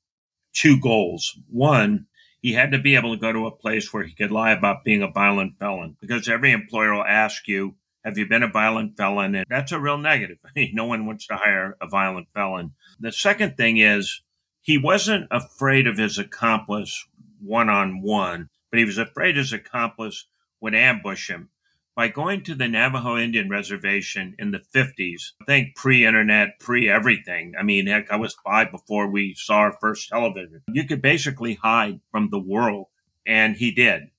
two 0.53 0.79
goals. 0.79 1.37
One, 1.49 2.07
he 2.41 2.53
had 2.53 2.71
to 2.71 2.79
be 2.79 2.95
able 2.95 3.13
to 3.13 3.19
go 3.19 3.33
to 3.33 3.45
a 3.45 3.51
place 3.51 3.91
where 3.91 4.03
he 4.03 4.15
could 4.15 4.31
lie 4.31 4.51
about 4.51 4.85
being 4.85 5.01
a 5.03 5.11
violent 5.11 5.59
felon 5.59 5.97
because 5.99 6.29
every 6.29 6.53
employer 6.53 6.93
will 6.93 7.03
ask 7.03 7.49
you, 7.49 7.75
have 8.05 8.17
you 8.17 8.25
been 8.25 8.41
a 8.41 8.47
violent 8.47 8.95
felon? 8.95 9.35
And 9.35 9.45
that's 9.49 9.73
a 9.73 9.81
real 9.81 9.97
negative. 9.97 10.37
no 10.71 10.85
one 10.85 11.05
wants 11.05 11.27
to 11.27 11.35
hire 11.35 11.75
a 11.81 11.89
violent 11.89 12.29
felon. 12.33 12.71
The 13.01 13.11
second 13.11 13.57
thing 13.57 13.75
is 13.75 14.21
he 14.61 14.77
wasn't 14.77 15.27
afraid 15.31 15.87
of 15.87 15.97
his 15.97 16.17
accomplice 16.17 17.05
one 17.41 17.67
on 17.67 18.01
one, 18.01 18.47
but 18.71 18.79
he 18.79 18.85
was 18.85 18.97
afraid 18.97 19.35
his 19.35 19.51
accomplice 19.51 20.27
would 20.61 20.73
ambush 20.73 21.29
him. 21.29 21.49
By 21.95 22.09
going 22.09 22.43
to 22.43 22.55
the 22.55 22.67
Navajo 22.67 23.15
Indian 23.15 23.49
Reservation 23.49 24.35
in 24.37 24.51
the 24.51 24.59
50s, 24.59 25.31
I 25.41 25.45
think 25.45 25.75
pre 25.75 26.05
internet, 26.05 26.59
pre 26.59 26.89
everything. 26.89 27.53
I 27.57 27.63
mean, 27.63 27.87
heck, 27.87 28.11
I 28.11 28.17
was 28.17 28.35
five 28.43 28.69
before 28.69 29.07
we 29.07 29.33
saw 29.33 29.59
our 29.59 29.77
first 29.79 30.09
television. 30.09 30.63
You 30.67 30.85
could 30.85 31.01
basically 31.01 31.53
hide 31.53 32.01
from 32.11 32.31
the 32.31 32.39
world, 32.39 32.87
and 33.25 33.55
he 33.55 33.71
did. 33.71 34.09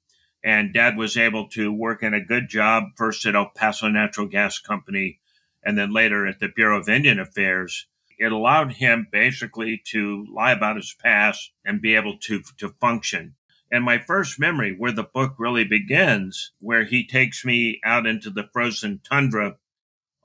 And 0.43 0.73
dad 0.73 0.97
was 0.97 1.19
able 1.19 1.49
to 1.49 1.71
work 1.71 2.03
in 2.03 2.15
a 2.15 2.25
good 2.25 2.49
job, 2.49 2.85
first 2.97 3.27
at 3.27 3.35
El 3.35 3.51
Paso 3.55 3.89
Natural 3.89 4.27
Gas 4.27 4.59
Company, 4.59 5.21
and 5.63 5.77
then 5.77 5.93
later 5.93 6.27
at 6.27 6.41
the 6.41 6.49
Bureau 6.49 6.81
of 6.81 6.89
Indian 6.89 7.21
Affairs. 7.21 7.89
It 8.19 8.33
allowed 8.33 8.73
him 8.73 9.07
basically 9.13 9.83
to 9.89 10.25
lie 10.33 10.53
about 10.53 10.77
his 10.77 10.97
past 10.99 11.53
and 11.63 11.83
be 11.83 11.95
able 11.95 12.17
to, 12.21 12.41
to 12.57 12.71
function. 12.81 13.35
And 13.71 13.85
my 13.85 13.99
first 13.99 14.39
memory, 14.39 14.75
where 14.77 14.93
the 14.93 15.03
book 15.03 15.35
really 15.39 15.65
begins, 15.65 16.53
where 16.61 16.85
he 16.85 17.07
takes 17.07 17.45
me 17.45 17.81
out 17.85 18.07
into 18.07 18.31
the 18.31 18.49
frozen 18.53 19.01
tundra 19.03 19.57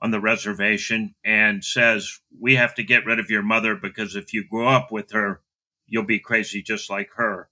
on 0.00 0.10
the 0.10 0.20
reservation 0.20 1.14
and 1.24 1.64
says, 1.64 2.20
We 2.38 2.56
have 2.56 2.74
to 2.76 2.82
get 2.82 3.06
rid 3.06 3.18
of 3.18 3.30
your 3.30 3.42
mother 3.42 3.74
because 3.74 4.16
if 4.16 4.32
you 4.32 4.44
grow 4.44 4.68
up 4.68 4.92
with 4.92 5.12
her, 5.12 5.40
you'll 5.86 6.04
be 6.04 6.18
crazy 6.18 6.62
just 6.62 6.90
like 6.90 7.10
her. 7.16 7.48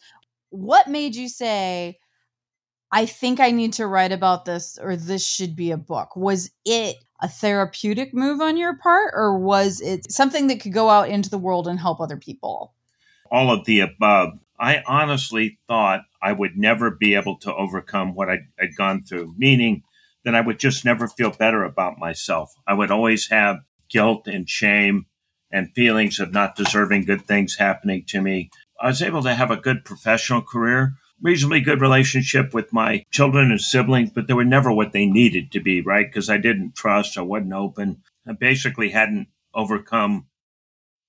what 0.51 0.89
made 0.89 1.17
you 1.17 1.29
say 1.29 1.99
i 2.93 3.05
think 3.05 3.41
i 3.41 3.51
need 3.51 3.73
to 3.73 3.87
write 3.87 4.13
about 4.13 4.45
this 4.45 4.79
or 4.81 4.95
this 4.95 5.27
should 5.27 5.57
be 5.57 5.73
a 5.73 5.77
book 5.77 6.15
was 6.15 6.51
it 6.65 6.97
a 7.25 7.29
therapeutic 7.29 8.13
move 8.13 8.41
on 8.41 8.57
your 8.57 8.77
part 8.77 9.13
or 9.17 9.39
was 9.39 9.81
it 9.81 10.11
something 10.13 10.47
that 10.47 10.61
could 10.61 10.73
go 10.73 10.91
out 10.91 11.09
into 11.09 11.31
the 11.31 11.39
world 11.39 11.67
and 11.67 11.81
help 11.81 12.01
other 12.01 12.17
people 12.17 12.75
all 13.31 13.51
of 13.51 13.65
the 13.65 13.81
above 13.81 14.39
i 14.61 14.83
honestly 14.87 15.59
thought 15.67 16.03
i 16.23 16.33
would 16.33 16.57
never 16.57 16.91
be 16.91 17.15
able 17.15 17.37
to 17.37 17.55
overcome 17.55 18.15
what 18.15 18.29
i'd, 18.29 18.47
I'd 18.61 18.77
gone 18.77 19.03
through 19.03 19.35
meaning 19.37 19.83
that 20.25 20.35
I 20.35 20.41
would 20.41 20.59
just 20.59 20.85
never 20.85 21.07
feel 21.07 21.31
better 21.31 21.65
about 21.65 21.99
myself. 21.99 22.55
I 22.67 22.75
would 22.75 22.91
always 22.91 23.29
have 23.29 23.59
guilt 23.89 24.27
and 24.27 24.49
shame 24.49 25.07
and 25.53 25.73
feelings 25.75 26.19
of 26.19 26.33
not 26.33 26.57
deserving 26.57 27.05
good 27.05 27.27
things 27.27 27.57
happening 27.57 28.05
to 28.09 28.21
me. 28.21 28.51
I 28.81 28.89
was 28.89 29.03
able 29.03 29.23
to 29.23 29.35
have 29.35 29.51
a 29.51 29.57
good 29.57 29.85
professional 29.85 30.43
career, 30.43 30.95
reasonably 31.25 31.63
good 31.63 31.81
relationship 31.81 32.53
with 32.53 32.73
my 32.73 33.03
children 33.11 33.51
and 33.51 33.61
siblings, 33.61 34.11
but 34.11 34.29
they 34.29 34.35
were 34.35 34.45
never 34.45 34.71
what 34.71 34.93
they 34.93 35.07
needed 35.07 35.51
to 35.51 35.59
be, 35.59 35.81
right? 35.81 36.07
Because 36.07 36.29
I 36.29 36.37
didn't 36.37 36.77
trust, 36.77 37.17
I 37.17 37.23
wasn't 37.23 37.55
open. 37.55 38.03
I 38.29 38.33
basically 38.33 38.91
hadn't 38.91 39.29
overcome 39.55 40.27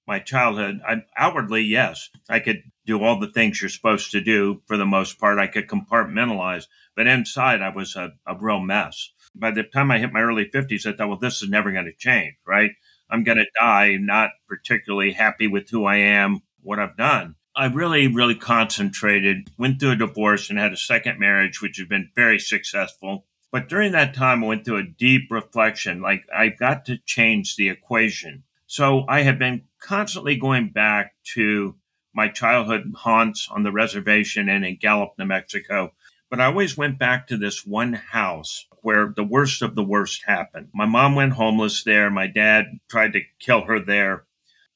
my 0.07 0.19
childhood. 0.19 0.79
I, 0.88 1.03
outwardly, 1.17 1.62
yes, 1.63 2.10
I 2.29 2.39
could 2.39 2.63
do 2.86 3.03
all 3.03 3.19
the 3.19 3.27
things 3.27 3.62
you're 3.62 3.69
supposed 3.69 4.12
to 4.12 4.22
do 4.22 4.62
for 4.67 4.77
the 4.77 4.86
most 4.86 5.19
part. 5.19 5.38
I 5.38 5.48
could 5.48 5.67
compartmentalize, 5.67 6.67
but 6.95 7.07
inside 7.07 7.62
I 7.62 7.69
was 7.69 7.95
a, 7.98 8.13
a 8.25 8.38
real 8.39 8.62
mess. 8.62 9.12
By 9.36 9.51
the 9.51 9.63
time 9.63 9.91
I 9.91 10.00
hit 10.00 10.13
my 10.13 10.22
early 10.22 10.45
50s, 10.45 10.86
I 10.86 10.95
thought, 10.95 11.10
well, 11.10 11.17
this 11.17 11.41
is 11.41 11.50
never 11.50 11.74
going 11.74 11.86
to 11.86 11.93
change, 11.93 12.36
right? 12.48 12.72
I'm 13.10 13.24
going 13.24 13.38
to 13.38 13.48
die 13.60 13.98
not 14.00 14.29
particularly 14.48 15.12
happy 15.12 15.48
with 15.48 15.69
who 15.69 15.84
I 15.86 15.98
am, 15.98 16.39
what 16.62 16.79
I've 16.79 16.95
done. 16.95 17.36
I 17.56 17.68
really, 17.68 18.08
really 18.08 18.36
concentrated, 18.36 19.50
went 19.58 19.80
through 19.80 19.92
a 19.92 19.96
divorce 19.96 20.50
and 20.50 20.60
had 20.60 20.74
a 20.74 20.78
second 20.78 21.20
marriage, 21.20 21.62
which 21.62 21.78
has 21.78 21.88
been 21.88 22.12
very 22.16 22.40
successful. 22.40 23.26
But 23.52 23.70
during 23.70 23.94
that 23.94 24.14
time, 24.14 24.44
I 24.44 24.48
went 24.48 24.66
through 24.66 24.80
a 24.80 24.84
deep 24.84 25.32
reflection 25.32 26.02
like, 26.02 26.26
I've 26.36 26.60
got 26.60 26.86
to 26.86 26.98
change 26.98 27.56
the 27.56 27.70
equation. 27.70 28.44
So 28.68 29.06
I 29.08 29.22
have 29.22 29.40
been 29.40 29.64
constantly 29.80 30.36
going 30.36 30.70
back 30.70 31.16
to 31.36 31.76
my 32.14 32.28
childhood 32.28 32.92
haunts 32.96 33.48
on 33.50 33.64
the 33.64 33.72
reservation 33.72 34.50
and 34.50 34.66
in 34.66 34.78
Gallup, 34.78 35.14
New 35.18 35.26
Mexico. 35.26 35.94
But 36.30 36.42
I 36.42 36.46
always 36.46 36.76
went 36.76 37.00
back 37.00 37.28
to 37.28 37.38
this 37.38 37.66
one 37.66 37.94
house 37.94 38.66
where 38.82 39.14
the 39.16 39.24
worst 39.24 39.62
of 39.62 39.76
the 39.76 39.84
worst 39.84 40.24
happened. 40.26 40.70
My 40.74 40.86
mom 40.86 41.16
went 41.16 41.34
homeless 41.34 41.84
there. 41.84 42.10
My 42.10 42.28
dad 42.28 42.80
tried 42.90 43.14
to 43.14 43.22
kill 43.40 43.62
her 43.66 43.80
there. 43.80 44.26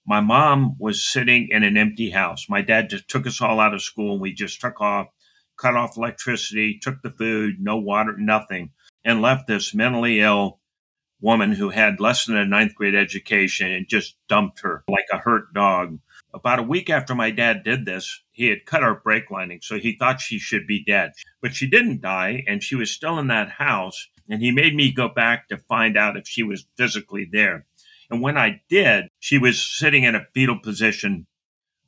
My 0.10 0.22
mom 0.22 0.75
was 0.80 1.06
sitting 1.06 1.50
in 1.51 1.62
an 1.62 1.78
empty 1.78 2.10
house. 2.10 2.50
My 2.50 2.63
dad 2.63 2.89
just 2.89 3.08
took 3.08 3.28
us 3.28 3.42
all 3.42 3.60
out 3.60 3.75
of 3.75 3.84
school 3.84 4.13
and 4.13 4.22
we 4.22 4.34
just 4.34 4.60
took 4.60 4.82
off, 4.82 5.10
cut 5.56 5.75
off 5.75 5.98
electricity, 5.98 6.80
took 6.82 7.04
the 7.04 7.12
food, 7.12 7.58
no 7.60 7.78
water, 7.78 8.16
nothing, 8.18 8.72
and 9.06 9.22
left 9.22 9.46
this 9.46 9.72
mentally 9.72 10.20
ill, 10.20 10.62
woman 11.22 11.51
who 11.51 11.70
had 11.70 12.00
less 12.00 12.25
than 12.25 12.38
a 12.38 12.44
ninth 12.44 12.74
grade 12.74 12.96
education 12.96 13.72
and 13.72 13.88
just 13.88 14.16
dumped 14.28 14.62
her 14.62 14.84
like 14.89 15.06
a 15.13 15.20
hurt 15.20 15.54
dog. 15.54 16.00
About 16.34 16.58
a 16.58 16.63
week 16.63 16.89
after 16.89 17.13
my 17.13 17.30
dad 17.30 17.63
did 17.63 17.86
this, 17.86 18.24
he 18.32 18.48
had 18.48 18.66
cut 18.66 18.82
our 18.82 19.00
brake 19.00 19.30
lining, 19.30 19.60
so 19.62 19.78
he 19.78 19.96
thought 19.96 20.22
she 20.22 20.39
should 20.39 20.66
be 20.66 20.84
dead. 20.84 21.12
But 21.39 21.54
she 21.54 21.70
didn't 21.70 22.01
die, 22.01 22.44
and 22.48 22.63
she 22.63 22.75
was 22.75 22.89
still 22.89 23.20
in 23.20 23.28
that 23.28 23.51
house. 23.51 24.08
And 24.28 24.42
he 24.42 24.50
made 24.50 24.75
me 24.75 24.92
go 24.92 25.08
back 25.08 25.50
to 25.50 25.58
find 25.58 25.96
out 25.96 26.18
if 26.18 26.28
she 26.28 26.42
was 26.42 26.66
physically 26.78 27.30
there. 27.32 27.68
And 28.10 28.22
when 28.22 28.38
I 28.38 28.62
did, 28.70 29.06
she 29.20 29.38
was 29.38 29.62
sitting 29.62 30.04
in 30.04 30.16
a 30.16 30.25
fetal 30.34 30.60
position 30.60 31.28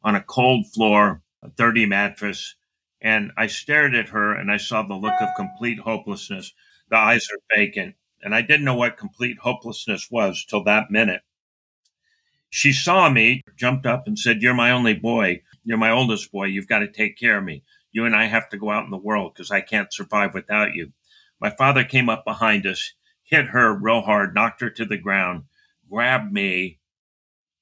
on 0.03 0.15
a 0.15 0.21
cold 0.21 0.65
floor, 0.73 1.23
a 1.43 1.49
dirty 1.49 1.85
mattress. 1.85 2.55
And 3.01 3.31
I 3.37 3.47
stared 3.47 3.95
at 3.95 4.09
her 4.09 4.33
and 4.33 4.51
I 4.51 4.57
saw 4.57 4.83
the 4.83 4.93
look 4.93 5.19
of 5.19 5.29
complete 5.35 5.79
hopelessness. 5.79 6.53
The 6.89 6.97
eyes 6.97 7.27
are 7.31 7.57
vacant. 7.57 7.95
And 8.21 8.35
I 8.35 8.41
didn't 8.41 8.65
know 8.65 8.75
what 8.75 8.97
complete 8.97 9.39
hopelessness 9.39 10.09
was 10.11 10.45
till 10.45 10.63
that 10.65 10.91
minute. 10.91 11.21
She 12.51 12.73
saw 12.73 13.09
me, 13.09 13.41
jumped 13.55 13.85
up 13.85 14.05
and 14.05 14.19
said, 14.19 14.41
You're 14.41 14.53
my 14.53 14.71
only 14.71 14.93
boy. 14.93 15.41
You're 15.63 15.77
my 15.77 15.89
oldest 15.89 16.31
boy. 16.31 16.45
You've 16.45 16.67
got 16.67 16.79
to 16.79 16.87
take 16.87 17.17
care 17.17 17.37
of 17.37 17.43
me. 17.43 17.63
You 17.91 18.05
and 18.05 18.15
I 18.15 18.25
have 18.25 18.49
to 18.49 18.57
go 18.57 18.69
out 18.69 18.85
in 18.85 18.91
the 18.91 18.97
world 18.97 19.33
because 19.33 19.51
I 19.51 19.61
can't 19.61 19.91
survive 19.91 20.33
without 20.33 20.75
you. 20.75 20.91
My 21.39 21.49
father 21.49 21.83
came 21.83 22.09
up 22.09 22.23
behind 22.25 22.67
us, 22.67 22.93
hit 23.23 23.47
her 23.47 23.73
real 23.73 24.01
hard, 24.01 24.35
knocked 24.35 24.61
her 24.61 24.69
to 24.69 24.85
the 24.85 24.97
ground, 24.97 25.45
grabbed 25.91 26.31
me, 26.31 26.79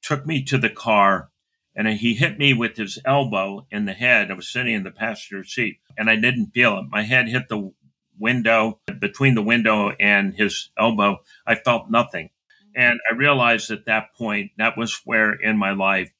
took 0.01 0.25
me 0.25 0.43
to 0.43 0.57
the 0.57 0.69
car, 0.69 1.29
and 1.75 1.87
he 1.87 2.13
hit 2.13 2.37
me 2.37 2.53
with 2.53 2.77
his 2.77 2.99
elbow 3.05 3.65
in 3.71 3.85
the 3.85 3.93
head. 3.93 4.29
I 4.29 4.33
was 4.33 4.51
sitting 4.51 4.73
in 4.73 4.83
the 4.83 4.91
passenger 4.91 5.43
seat 5.43 5.79
and 5.97 6.09
I 6.09 6.15
didn't 6.15 6.51
feel 6.53 6.77
it. 6.77 6.85
My 6.89 7.03
head 7.03 7.29
hit 7.29 7.47
the 7.47 7.71
window, 8.19 8.81
between 8.99 9.35
the 9.35 9.41
window 9.41 9.91
and 9.99 10.35
his 10.35 10.71
elbow. 10.77 11.19
I 11.47 11.55
felt 11.55 11.89
nothing. 11.89 12.31
And 12.75 12.99
I 13.09 13.15
realized 13.15 13.71
at 13.71 13.85
that 13.85 14.13
point, 14.15 14.51
that 14.57 14.77
was 14.77 15.01
where 15.05 15.33
in 15.33 15.57
my 15.57 15.71
life 15.71 16.11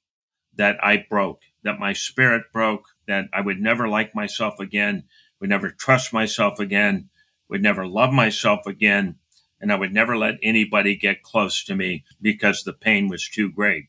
that 0.56 0.78
I 0.84 1.06
broke, 1.10 1.42
that 1.64 1.80
my 1.80 1.94
spirit 1.94 2.44
broke, 2.54 2.86
that 3.08 3.26
I 3.34 3.42
would 3.42 3.60
never 3.60 3.88
like 3.88 4.16
myself 4.16 4.60
again, 4.60 5.04
would 5.40 5.50
never 5.50 5.70
trust 5.70 6.14
myself 6.14 6.60
again, 6.60 7.10
would 7.50 7.62
never 7.62 7.86
love 7.86 8.14
myself 8.14 8.66
again, 8.66 9.16
and 9.62 9.72
I 9.72 9.76
would 9.76 9.94
never 9.94 10.18
let 10.18 10.40
anybody 10.42 10.96
get 10.96 11.24
close 11.24 11.64
to 11.66 11.76
me 11.76 12.04
because 12.22 12.64
the 12.64 12.74
pain 12.74 13.08
was 13.08 13.28
too 13.28 13.52
great. 13.52 13.86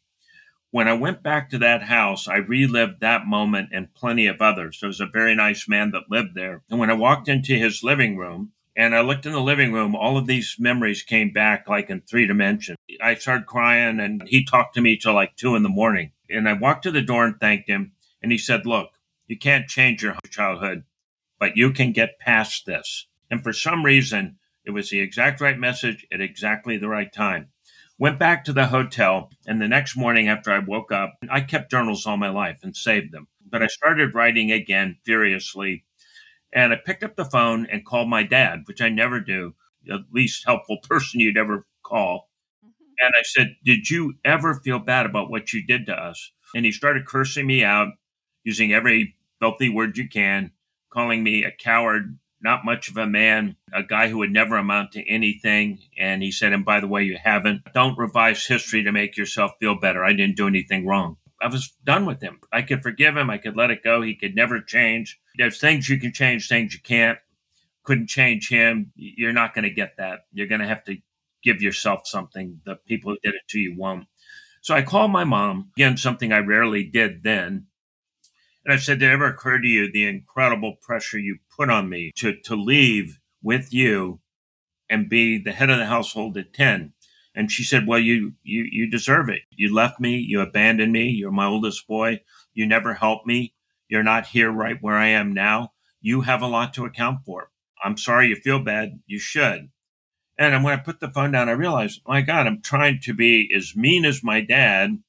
When 0.72 0.86
I 0.86 0.92
went 0.92 1.22
back 1.22 1.50
to 1.50 1.58
that 1.58 1.82
house, 1.82 2.28
I 2.28 2.36
relived 2.36 3.00
that 3.00 3.26
moment 3.26 3.70
and 3.72 3.92
plenty 3.94 4.26
of 4.26 4.40
others. 4.40 4.78
There 4.80 4.88
was 4.88 5.00
a 5.00 5.06
very 5.06 5.34
nice 5.34 5.68
man 5.68 5.90
that 5.90 6.10
lived 6.10 6.34
there. 6.34 6.62
And 6.70 6.78
when 6.78 6.90
I 6.90 6.94
walked 6.94 7.28
into 7.28 7.54
his 7.54 7.82
living 7.82 8.16
room 8.16 8.52
and 8.76 8.94
I 8.94 9.00
looked 9.00 9.26
in 9.26 9.32
the 9.32 9.40
living 9.40 9.72
room, 9.72 9.96
all 9.96 10.16
of 10.16 10.26
these 10.26 10.56
memories 10.60 11.02
came 11.02 11.32
back 11.32 11.68
like 11.68 11.90
in 11.90 12.02
three 12.02 12.24
dimensions. 12.24 12.78
I 13.00 13.16
started 13.16 13.46
crying 13.46 13.98
and 13.98 14.22
he 14.28 14.44
talked 14.44 14.74
to 14.74 14.80
me 14.80 14.96
till 14.96 15.14
like 15.14 15.34
two 15.34 15.56
in 15.56 15.64
the 15.64 15.68
morning. 15.68 16.12
And 16.28 16.48
I 16.48 16.52
walked 16.52 16.84
to 16.84 16.92
the 16.92 17.02
door 17.02 17.24
and 17.24 17.38
thanked 17.40 17.68
him. 17.68 17.92
And 18.22 18.30
he 18.30 18.38
said, 18.38 18.64
Look, 18.64 18.90
you 19.26 19.36
can't 19.36 19.68
change 19.68 20.02
your 20.02 20.16
childhood, 20.28 20.84
but 21.40 21.56
you 21.56 21.72
can 21.72 21.90
get 21.90 22.20
past 22.20 22.66
this. 22.66 23.06
And 23.30 23.42
for 23.42 23.52
some 23.52 23.84
reason, 23.84 24.38
it 24.64 24.70
was 24.70 24.90
the 24.90 25.00
exact 25.00 25.40
right 25.40 25.58
message 25.58 26.06
at 26.12 26.20
exactly 26.20 26.76
the 26.76 26.88
right 26.88 27.12
time. 27.12 27.48
Went 27.98 28.18
back 28.18 28.44
to 28.44 28.52
the 28.52 28.66
hotel, 28.66 29.30
and 29.46 29.60
the 29.60 29.68
next 29.68 29.96
morning 29.96 30.28
after 30.28 30.50
I 30.50 30.58
woke 30.58 30.90
up, 30.90 31.14
I 31.30 31.42
kept 31.42 31.70
journals 31.70 32.06
all 32.06 32.16
my 32.16 32.30
life 32.30 32.60
and 32.62 32.74
saved 32.74 33.12
them. 33.12 33.28
But 33.46 33.62
I 33.62 33.66
started 33.66 34.14
writing 34.14 34.50
again 34.50 34.96
furiously, 35.04 35.84
and 36.52 36.72
I 36.72 36.76
picked 36.76 37.04
up 37.04 37.16
the 37.16 37.24
phone 37.24 37.66
and 37.66 37.84
called 37.84 38.08
my 38.08 38.22
dad, 38.22 38.62
which 38.64 38.80
I 38.80 38.88
never 38.88 39.20
do, 39.20 39.54
the 39.84 40.04
least 40.12 40.44
helpful 40.46 40.78
person 40.88 41.20
you'd 41.20 41.36
ever 41.36 41.66
call. 41.82 42.30
Mm-hmm. 42.64 43.06
And 43.06 43.14
I 43.18 43.22
said, 43.22 43.56
Did 43.64 43.90
you 43.90 44.14
ever 44.24 44.54
feel 44.54 44.78
bad 44.78 45.06
about 45.06 45.30
what 45.30 45.52
you 45.52 45.64
did 45.64 45.86
to 45.86 45.94
us? 45.94 46.32
And 46.54 46.64
he 46.64 46.72
started 46.72 47.06
cursing 47.06 47.46
me 47.46 47.62
out, 47.62 47.88
using 48.44 48.72
every 48.72 49.16
filthy 49.40 49.68
word 49.68 49.96
you 49.96 50.08
can, 50.08 50.52
calling 50.90 51.22
me 51.22 51.44
a 51.44 51.50
coward, 51.50 52.18
not 52.42 52.64
much 52.64 52.88
of 52.88 52.96
a 52.96 53.06
man, 53.06 53.56
a 53.72 53.82
guy 53.82 54.08
who 54.08 54.18
would 54.18 54.32
never 54.32 54.56
amount 54.56 54.92
to 54.92 55.08
anything. 55.08 55.78
And 55.98 56.22
he 56.22 56.30
said, 56.30 56.52
and 56.52 56.64
by 56.64 56.80
the 56.80 56.88
way, 56.88 57.02
you 57.02 57.18
haven't. 57.22 57.62
Don't 57.74 57.98
revise 57.98 58.46
history 58.46 58.82
to 58.84 58.92
make 58.92 59.16
yourself 59.16 59.52
feel 59.60 59.78
better. 59.78 60.04
I 60.04 60.12
didn't 60.12 60.36
do 60.36 60.46
anything 60.46 60.86
wrong. 60.86 61.16
I 61.42 61.48
was 61.48 61.72
done 61.84 62.06
with 62.06 62.20
him. 62.20 62.40
I 62.52 62.62
could 62.62 62.82
forgive 62.82 63.16
him. 63.16 63.30
I 63.30 63.38
could 63.38 63.56
let 63.56 63.70
it 63.70 63.82
go. 63.82 64.02
He 64.02 64.14
could 64.14 64.34
never 64.34 64.60
change. 64.60 65.18
There's 65.36 65.58
things 65.58 65.88
you 65.88 65.98
can 65.98 66.12
change, 66.12 66.48
things 66.48 66.74
you 66.74 66.80
can't. 66.80 67.18
Couldn't 67.82 68.08
change 68.08 68.48
him. 68.50 68.92
You're 68.94 69.32
not 69.32 69.54
going 69.54 69.64
to 69.64 69.70
get 69.70 69.96
that. 69.96 70.26
You're 70.32 70.46
going 70.46 70.60
to 70.60 70.66
have 70.66 70.84
to 70.84 70.98
give 71.42 71.62
yourself 71.62 72.06
something. 72.06 72.60
The 72.66 72.76
people 72.76 73.12
who 73.12 73.18
did 73.22 73.34
it 73.34 73.48
to 73.50 73.58
you 73.58 73.74
won't. 73.76 74.06
So 74.60 74.74
I 74.74 74.82
called 74.82 75.10
my 75.10 75.24
mom, 75.24 75.70
again, 75.76 75.96
something 75.96 76.32
I 76.32 76.40
rarely 76.40 76.84
did 76.84 77.22
then. 77.22 77.66
And 78.64 78.74
I 78.74 78.76
said, 78.76 78.98
Did 78.98 79.10
it 79.10 79.12
ever 79.12 79.26
occur 79.26 79.58
to 79.58 79.66
you 79.66 79.90
the 79.90 80.06
incredible 80.06 80.76
pressure 80.80 81.18
you 81.18 81.38
put 81.56 81.70
on 81.70 81.88
me 81.88 82.12
to, 82.16 82.34
to 82.44 82.54
leave 82.54 83.18
with 83.42 83.72
you 83.72 84.20
and 84.88 85.08
be 85.08 85.38
the 85.38 85.52
head 85.52 85.70
of 85.70 85.78
the 85.78 85.86
household 85.86 86.36
at 86.36 86.52
10? 86.52 86.92
And 87.34 87.50
she 87.50 87.62
said, 87.62 87.86
Well, 87.86 87.98
you, 87.98 88.34
you, 88.42 88.66
you 88.70 88.90
deserve 88.90 89.28
it. 89.28 89.42
You 89.50 89.74
left 89.74 90.00
me. 90.00 90.16
You 90.16 90.40
abandoned 90.40 90.92
me. 90.92 91.08
You're 91.08 91.30
my 91.30 91.46
oldest 91.46 91.86
boy. 91.86 92.20
You 92.52 92.66
never 92.66 92.94
helped 92.94 93.26
me. 93.26 93.54
You're 93.88 94.02
not 94.02 94.26
here 94.26 94.50
right 94.50 94.76
where 94.80 94.96
I 94.96 95.08
am 95.08 95.32
now. 95.32 95.72
You 96.00 96.22
have 96.22 96.42
a 96.42 96.46
lot 96.46 96.74
to 96.74 96.84
account 96.84 97.20
for. 97.24 97.50
I'm 97.82 97.96
sorry 97.96 98.28
you 98.28 98.36
feel 98.36 98.62
bad. 98.62 99.00
You 99.06 99.18
should. 99.18 99.70
And 100.38 100.64
when 100.64 100.72
I 100.72 100.82
put 100.82 101.00
the 101.00 101.10
phone 101.10 101.32
down, 101.32 101.48
I 101.48 101.52
realized, 101.52 102.00
my 102.06 102.22
God, 102.22 102.46
I'm 102.46 102.62
trying 102.62 103.00
to 103.02 103.12
be 103.12 103.50
as 103.54 103.76
mean 103.76 104.06
as 104.06 104.24
my 104.24 104.40
dad 104.40 105.02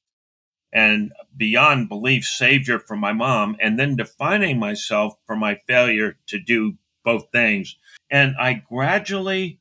and 0.74 1.12
beyond 1.36 1.90
belief 1.90 2.24
savior 2.24 2.80
for 2.80 2.96
my 2.96 3.14
mom 3.14 3.56
and 3.60 3.78
then 3.78 3.96
defining 3.96 4.60
myself 4.60 5.16
for 5.26 5.36
my 5.36 5.56
failure 5.68 6.18
to 6.28 6.40
do 6.40 6.78
both 7.04 7.32
things. 7.32 7.78
And 8.10 8.36
i 8.40 8.64
gradually 8.70 9.60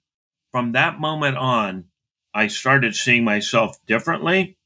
from 0.52 0.72
that 0.72 1.00
moment 1.00 1.36
on 1.36 1.86
i 2.34 2.46
started 2.46 2.94
seeing 2.94 3.24
myself 3.24 3.76
differently. 3.86 4.56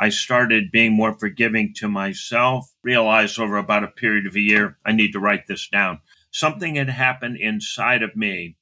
I 0.00 0.10
started 0.10 0.70
being 0.70 0.92
more 0.92 1.18
forgiving 1.18 1.74
to 1.78 1.88
myself 1.88 2.72
realized 2.84 3.38
over 3.40 3.56
about 3.56 3.82
a 3.84 3.88
period 3.88 4.26
of 4.26 4.36
a 4.36 4.40
year 4.40 4.78
i 4.84 4.92
need 4.92 5.12
to 5.12 5.20
write 5.20 5.46
this 5.46 5.68
down. 5.68 6.00
Something 6.30 6.74
had 6.74 6.90
happened 6.90 7.36
inside 7.38 8.02
of 8.02 8.16
me 8.16 8.56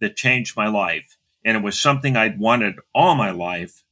that 0.00 0.16
changed 0.16 0.56
my 0.56 0.66
life 0.68 1.16
and 1.44 1.56
it 1.56 1.62
was 1.62 1.78
something 1.80 2.16
i'd 2.16 2.38
wanted 2.38 2.76
all 2.94 3.14
my 3.14 3.30
life 3.30 3.83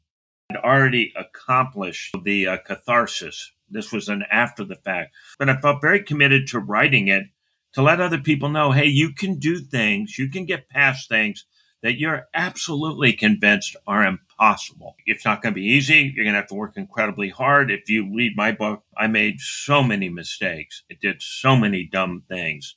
already 0.56 1.12
accomplished 1.16 2.14
the 2.24 2.46
uh, 2.46 2.56
catharsis. 2.58 3.52
This 3.70 3.92
was 3.92 4.08
an 4.08 4.24
after 4.30 4.64
the 4.64 4.76
fact, 4.76 5.14
but 5.38 5.48
I 5.48 5.56
felt 5.60 5.80
very 5.80 6.02
committed 6.02 6.46
to 6.48 6.58
writing 6.58 7.08
it 7.08 7.24
to 7.72 7.82
let 7.82 8.00
other 8.00 8.18
people 8.18 8.50
know, 8.50 8.72
hey, 8.72 8.86
you 8.86 9.14
can 9.14 9.38
do 9.38 9.58
things, 9.58 10.18
you 10.18 10.28
can 10.28 10.44
get 10.44 10.68
past 10.68 11.08
things 11.08 11.46
that 11.82 11.98
you're 11.98 12.28
absolutely 12.32 13.12
convinced 13.12 13.76
are 13.86 14.04
impossible. 14.04 14.94
It's 15.04 15.24
not 15.24 15.42
going 15.42 15.52
to 15.54 15.60
be 15.60 15.66
easy. 15.66 16.12
You're 16.14 16.24
going 16.24 16.34
to 16.34 16.40
have 16.40 16.48
to 16.48 16.54
work 16.54 16.76
incredibly 16.76 17.28
hard. 17.28 17.70
If 17.70 17.88
you 17.88 18.08
read 18.14 18.36
my 18.36 18.52
book, 18.52 18.84
I 18.96 19.08
made 19.08 19.40
so 19.40 19.82
many 19.82 20.08
mistakes. 20.08 20.84
It 20.88 21.00
did 21.00 21.20
so 21.20 21.56
many 21.56 21.84
dumb 21.84 22.22
things, 22.28 22.76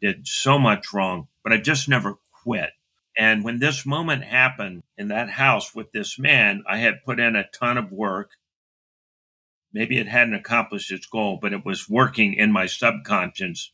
did 0.00 0.28
so 0.28 0.58
much 0.58 0.92
wrong, 0.92 1.28
but 1.42 1.52
I 1.52 1.56
just 1.56 1.88
never 1.88 2.18
quit. 2.44 2.70
And 3.16 3.44
when 3.44 3.60
this 3.60 3.86
moment 3.86 4.24
happened 4.24 4.82
in 4.98 5.08
that 5.08 5.30
house 5.30 5.74
with 5.74 5.92
this 5.92 6.18
man, 6.18 6.64
I 6.68 6.78
had 6.78 7.04
put 7.04 7.20
in 7.20 7.36
a 7.36 7.48
ton 7.48 7.78
of 7.78 7.92
work. 7.92 8.32
Maybe 9.72 9.98
it 9.98 10.08
hadn't 10.08 10.34
accomplished 10.34 10.90
its 10.90 11.06
goal, 11.06 11.38
but 11.40 11.52
it 11.52 11.64
was 11.64 11.88
working 11.88 12.34
in 12.34 12.52
my 12.52 12.66
subconscious. 12.66 13.70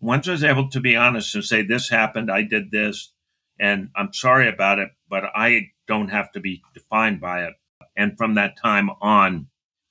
Once 0.00 0.26
I 0.26 0.32
was 0.32 0.44
able 0.44 0.68
to 0.70 0.80
be 0.80 0.96
honest 0.96 1.34
and 1.34 1.44
say, 1.44 1.62
This 1.62 1.88
happened, 1.88 2.30
I 2.30 2.42
did 2.42 2.70
this, 2.70 3.12
and 3.58 3.90
I'm 3.94 4.12
sorry 4.12 4.48
about 4.48 4.78
it, 4.78 4.90
but 5.08 5.24
I 5.34 5.70
don't 5.86 6.08
have 6.08 6.32
to 6.32 6.40
be 6.40 6.62
defined 6.74 7.20
by 7.20 7.44
it. 7.44 7.54
And 7.96 8.16
from 8.16 8.34
that 8.34 8.56
time 8.56 8.90
on, 9.00 9.48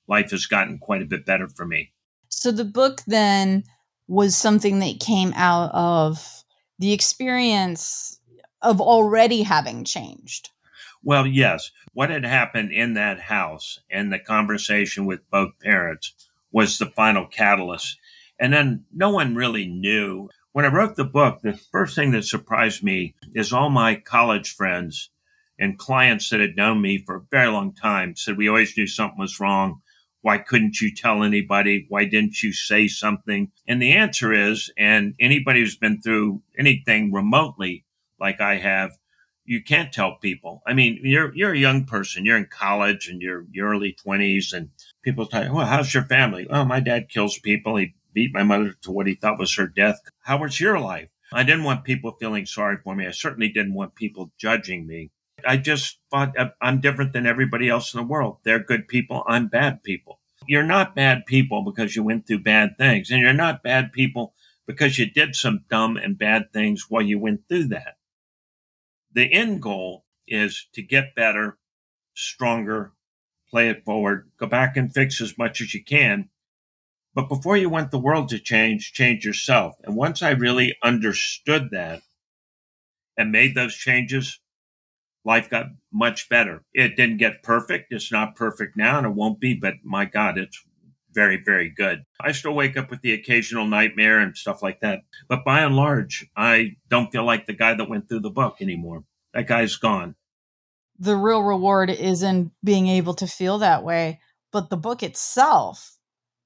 life 0.08 0.32
has 0.32 0.46
gotten 0.46 0.80
quite 0.80 1.02
a 1.02 1.06
bit 1.06 1.26
better 1.26 1.48
for 1.48 1.66
me. 1.66 1.94
So 2.28 2.52
the 2.52 2.66
book 2.66 3.02
then 3.08 3.64
was 4.08 4.36
something 4.36 4.80
that 4.80 5.00
came 5.00 5.32
out 5.36 5.72
of 5.74 6.44
the 6.80 6.92
experience 6.92 8.20
of 8.62 8.82
already 8.82 9.44
having 9.44 9.84
changed. 9.84 10.50
Well, 11.04 11.26
yes. 11.26 11.72
What 11.94 12.10
had 12.10 12.26
happened 12.26 12.72
in 12.72 12.94
that 12.94 13.22
house 13.22 13.80
and 13.90 14.12
the 14.12 14.20
conversation 14.20 15.06
with 15.06 15.30
both 15.32 15.60
parents 15.60 16.14
was 16.52 16.78
the 16.78 16.86
final 16.86 17.26
catalyst. 17.26 17.98
And 18.40 18.54
then 18.54 18.86
no 18.94 19.10
one 19.10 19.36
really 19.36 19.68
knew. 19.68 20.30
When 20.52 20.66
I 20.66 20.70
wrote 20.70 20.96
the 20.96 21.06
book, 21.06 21.42
the 21.42 21.54
first 21.54 21.96
thing 21.96 22.12
that 22.12 22.26
surprised 22.26 22.84
me 22.84 23.16
is 23.34 23.54
all 23.54 23.70
my 23.70 23.96
college 23.96 24.54
friends 24.54 25.10
and 25.58 25.78
clients 25.78 26.30
that 26.30 26.40
had 26.40 26.56
known 26.56 26.82
me 26.82 26.98
for 26.98 27.16
a 27.16 27.26
very 27.32 27.48
long 27.48 27.74
time 27.74 28.16
said 28.16 28.38
we 28.38 28.50
always 28.50 28.76
knew 28.76 28.88
something 28.88 29.20
was 29.20 29.40
wrong. 29.40 29.82
Why 30.22 30.38
couldn't 30.38 30.82
you 30.82 30.94
tell 30.94 31.24
anybody? 31.24 31.86
Why 31.90 32.06
didn't 32.06 32.44
you 32.44 32.54
say 32.54 32.88
something? 32.88 33.52
And 33.68 33.82
the 33.82 33.94
answer 33.94 34.34
is, 34.34 34.72
and 34.78 35.16
anybody 35.20 35.62
who's 35.62 35.78
been 35.78 36.02
through 36.02 36.42
anything 36.58 37.12
remotely 37.12 37.86
like 38.22 38.40
I 38.40 38.56
have, 38.58 38.92
you 39.44 39.62
can't 39.64 39.92
tell 39.92 40.16
people. 40.18 40.62
I 40.66 40.74
mean, 40.74 41.00
you're 41.04 41.36
you're 41.36 41.54
a 41.54 41.58
young 41.58 41.86
person. 41.86 42.24
You're 42.24 42.38
in 42.38 42.46
college 42.46 43.10
and 43.10 43.22
you're 43.22 43.46
your 43.52 43.70
early 43.70 43.94
twenties, 43.94 44.54
and 44.54 44.70
people 45.04 45.26
tell 45.26 45.44
you, 45.44 45.54
"Well, 45.54 45.66
how's 45.66 45.94
your 45.94 46.04
family?" 46.04 46.48
Oh, 46.50 46.64
my 46.64 46.80
dad 46.80 47.10
kills 47.10 47.40
people. 47.40 47.76
He 47.76 47.96
beat 48.14 48.34
my 48.34 48.44
mother 48.44 48.76
to 48.84 48.92
what 48.92 49.08
he 49.08 49.16
thought 49.16 49.40
was 49.40 49.56
her 49.56 49.68
death. 49.68 50.00
How 50.22 50.38
was 50.38 50.60
your 50.60 50.80
life? 50.80 51.10
I 51.34 51.44
didn't 51.44 51.64
want 51.64 51.86
people 51.86 52.16
feeling 52.20 52.46
sorry 52.46 52.78
for 52.84 52.96
me. 52.96 53.08
I 53.08 53.12
certainly 53.12 53.50
didn't 53.50 53.74
want 53.74 53.96
people 53.96 54.32
judging 54.38 54.86
me. 54.86 55.12
I 55.46 55.58
just 55.58 56.00
thought 56.12 56.38
uh, 56.38 56.50
I'm 56.62 56.82
different 56.82 57.14
than 57.14 57.26
everybody 57.26 57.70
else 57.70 57.94
in 57.94 58.00
the 58.00 58.06
world. 58.08 58.38
They're 58.44 58.60
good 58.60 58.88
people. 58.88 59.24
I'm 59.28 59.48
bad 59.48 59.82
people. 59.82 60.20
You're 60.48 60.64
not 60.64 60.96
bad 60.96 61.26
people 61.26 61.64
because 61.64 61.96
you 61.96 62.04
went 62.04 62.28
through 62.28 62.44
bad 62.44 62.78
things, 62.78 63.10
and 63.10 63.22
you're 63.22 63.34
not 63.34 63.64
bad 63.64 63.92
people 63.92 64.34
because 64.68 65.00
you 65.00 65.10
did 65.10 65.36
some 65.36 65.66
dumb 65.70 65.98
and 65.98 66.18
bad 66.18 66.54
things 66.54 66.86
while 66.90 67.02
you 67.02 67.18
went 67.20 67.48
through 67.48 67.66
that. 67.66 67.96
The 69.14 69.32
end 69.32 69.62
goal 69.62 70.06
is 70.28 70.68
to 70.74 70.82
get 70.82 71.16
better, 71.16 71.58
stronger, 72.14 72.94
play 73.50 73.70
it 73.70 73.84
forward, 73.84 74.32
go 74.38 74.48
back 74.48 74.78
and 74.78 74.94
fix 74.94 75.20
as 75.20 75.38
much 75.38 75.60
as 75.62 75.74
you 75.74 75.84
can. 75.84 76.30
But 77.14 77.28
before 77.28 77.58
you 77.58 77.70
want 77.70 77.92
the 77.92 78.00
world 78.00 78.30
to 78.30 78.40
change, 78.40 78.94
change 78.94 79.26
yourself. 79.26 79.76
And 79.84 79.96
once 79.96 80.22
I 80.22 80.30
really 80.32 80.78
understood 80.82 81.70
that 81.72 82.02
and 83.18 83.32
made 83.32 83.54
those 83.54 83.76
changes, 83.76 84.40
life 85.26 85.50
got 85.50 85.68
much 85.92 86.30
better. 86.30 86.64
It 86.74 86.96
didn't 86.96 87.18
get 87.18 87.44
perfect. 87.44 87.92
It's 87.92 88.12
not 88.12 88.38
perfect 88.38 88.78
now 88.78 88.98
and 88.98 89.06
it 89.06 89.14
won't 89.14 89.42
be, 89.42 89.54
but 89.54 89.76
my 89.84 90.06
God, 90.06 90.38
it's 90.38 90.64
very, 91.14 91.42
very 91.44 91.70
good. 91.70 92.04
I 92.20 92.32
still 92.32 92.54
wake 92.54 92.78
up 92.78 92.90
with 92.90 93.02
the 93.02 93.14
occasional 93.14 93.66
nightmare 93.66 94.20
and 94.20 94.36
stuff 94.36 94.62
like 94.62 94.80
that. 94.82 95.02
But 95.28 95.46
by 95.46 95.62
and 95.62 95.76
large, 95.76 96.26
I 96.36 96.78
don't 96.90 97.12
feel 97.12 97.26
like 97.26 97.46
the 97.46 97.54
guy 97.54 97.74
that 97.74 97.90
went 97.90 98.08
through 98.08 98.22
the 98.22 98.30
book 98.30 98.58
anymore. 98.62 99.04
That 99.34 99.48
guy's 99.48 99.76
gone. 99.76 100.16
The 101.00 101.16
real 101.16 101.42
reward 101.42 101.90
is 101.90 102.22
in 102.22 102.52
being 102.64 102.88
able 102.88 103.14
to 103.16 103.28
feel 103.28 103.58
that 103.60 103.84
way. 103.84 104.20
But 104.52 104.70
the 104.70 104.78
book 104.78 105.02
itself 105.02 105.98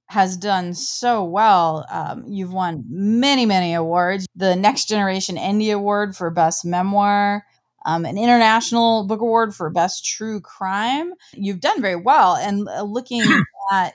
has 0.08 0.38
done 0.38 0.74
so 0.74 1.24
well. 1.24 1.86
Um, 1.90 2.24
you've 2.28 2.54
won 2.54 2.84
many, 2.88 3.46
many 3.46 3.74
awards. 3.74 4.28
The 4.36 4.56
Next 4.56 4.88
Generation 4.88 5.36
Indie 5.36 5.74
Award 5.74 6.16
for 6.16 6.30
Best 6.30 6.64
Memoir, 6.64 7.44
um, 7.86 8.06
an 8.06 8.18
International 8.18 9.06
Book 9.08 9.22
Award 9.22 9.56
for 9.56 9.70
Best 9.70 10.06
True 10.06 10.42
Crime. 10.42 11.14
You've 11.34 11.60
done 11.60 11.82
very 11.82 11.96
well. 11.96 12.36
And 12.36 12.68
uh, 12.68 12.84
looking 12.84 13.24
at 13.72 13.94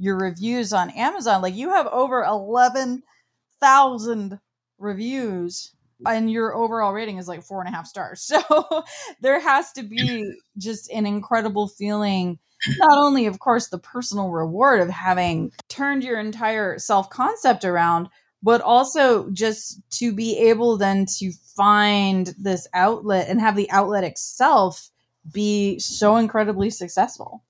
your 0.00 0.16
reviews 0.16 0.72
on 0.72 0.90
Amazon. 0.90 1.42
Like 1.42 1.54
you 1.54 1.70
have 1.70 1.86
over 1.88 2.24
11,000 2.24 4.40
reviews 4.78 5.72
and 6.06 6.30
your 6.30 6.54
overall 6.54 6.94
rating 6.94 7.18
is 7.18 7.28
like 7.28 7.42
four 7.42 7.60
and 7.60 7.68
a 7.68 7.76
half 7.76 7.86
stars. 7.86 8.22
So 8.40 8.84
there 9.20 9.40
has 9.40 9.72
to 9.72 9.82
be 9.82 10.32
just 10.56 10.90
an 10.90 11.04
incredible 11.04 11.68
feeling, 11.68 12.38
not 12.78 12.96
only, 12.96 13.26
of 13.26 13.38
course, 13.38 13.68
the 13.68 13.78
personal 13.78 14.30
reward 14.30 14.80
of 14.80 14.88
having 14.88 15.52
turned 15.68 16.02
your 16.02 16.18
entire 16.18 16.78
self 16.78 17.10
concept 17.10 17.66
around, 17.66 18.08
but 18.42 18.62
also 18.62 19.28
just 19.30 19.82
to 19.98 20.14
be 20.14 20.38
able 20.38 20.78
then 20.78 21.04
to 21.18 21.32
find 21.54 22.34
this 22.38 22.66
outlet 22.72 23.28
and 23.28 23.38
have 23.38 23.56
the 23.56 23.70
outlet 23.70 24.04
itself 24.04 24.88
be 25.30 25.78
so 25.78 26.16
incredibly 26.16 26.70
successful. 26.70 27.44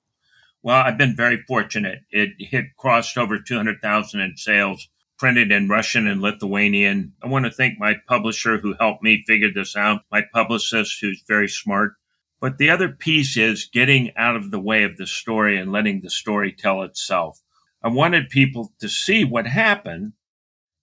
Well, 0.63 0.83
I've 0.83 0.99
been 0.99 1.17
very 1.17 1.43
fortunate. 1.49 2.01
It 2.11 2.31
hit 2.39 2.77
crossed 2.77 3.17
over 3.17 3.39
200,000 3.39 4.21
in 4.21 4.37
sales, 4.37 4.89
printed 5.19 5.51
in 5.51 5.69
Russian 5.69 6.07
and 6.07 6.21
Lithuanian. 6.21 7.15
I 7.23 7.29
want 7.29 7.47
to 7.47 7.51
thank 7.51 7.79
my 7.79 7.97
publisher 8.07 8.59
who 8.59 8.75
helped 8.79 9.03
me 9.03 9.25
figure 9.27 9.51
this 9.53 9.75
out, 9.75 10.03
my 10.13 10.23
publicist 10.35 10.99
who's 11.01 11.25
very 11.27 11.49
smart. 11.49 11.95
But 12.41 12.59
the 12.59 12.71
other 12.71 12.89
piece 12.91 13.37
is 13.37 13.71
getting 13.73 14.13
out 14.17 14.37
of 14.37 14.51
the 14.51 14.61
way 14.61 14.83
of 14.83 14.97
the 14.99 15.07
story 15.07 15.59
and 15.59 15.73
letting 15.73 16.01
the 16.01 16.11
story 16.11 16.53
tell 16.53 16.83
itself. 16.83 17.41
I 17.83 17.89
wanted 17.89 18.29
people 18.29 18.73
to 18.81 18.89
see 18.89 19.25
what 19.25 19.47
happened 19.47 20.13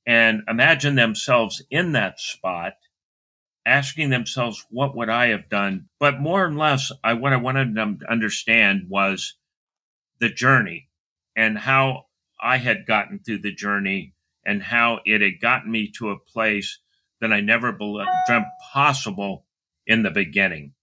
and 0.07 0.41
imagine 0.47 0.95
themselves 0.95 1.61
in 1.69 1.91
that 1.91 2.19
spot, 2.19 2.73
asking 3.65 4.09
themselves, 4.09 4.65
what 4.69 4.95
would 4.95 5.09
I 5.09 5.27
have 5.27 5.49
done? 5.49 5.89
But 5.99 6.19
more 6.19 6.45
or 6.45 6.53
less, 6.53 6.91
I, 7.03 7.13
what 7.13 7.33
I 7.33 7.37
wanted 7.37 7.75
them 7.75 7.99
to 7.99 8.11
understand 8.11 8.85
was 8.89 9.35
the 10.19 10.29
journey 10.29 10.89
and 11.35 11.57
how 11.57 12.05
I 12.41 12.57
had 12.57 12.85
gotten 12.85 13.19
through 13.19 13.39
the 13.39 13.53
journey 13.53 14.13
and 14.45 14.63
how 14.63 14.99
it 15.05 15.21
had 15.21 15.41
gotten 15.41 15.71
me 15.71 15.91
to 15.97 16.11
a 16.11 16.19
place 16.19 16.79
that 17.19 17.33
I 17.33 17.41
never 17.41 17.71
dreamt 17.71 18.47
possible 18.71 19.45
in 19.85 20.03
the 20.03 20.11
beginning. 20.11 20.73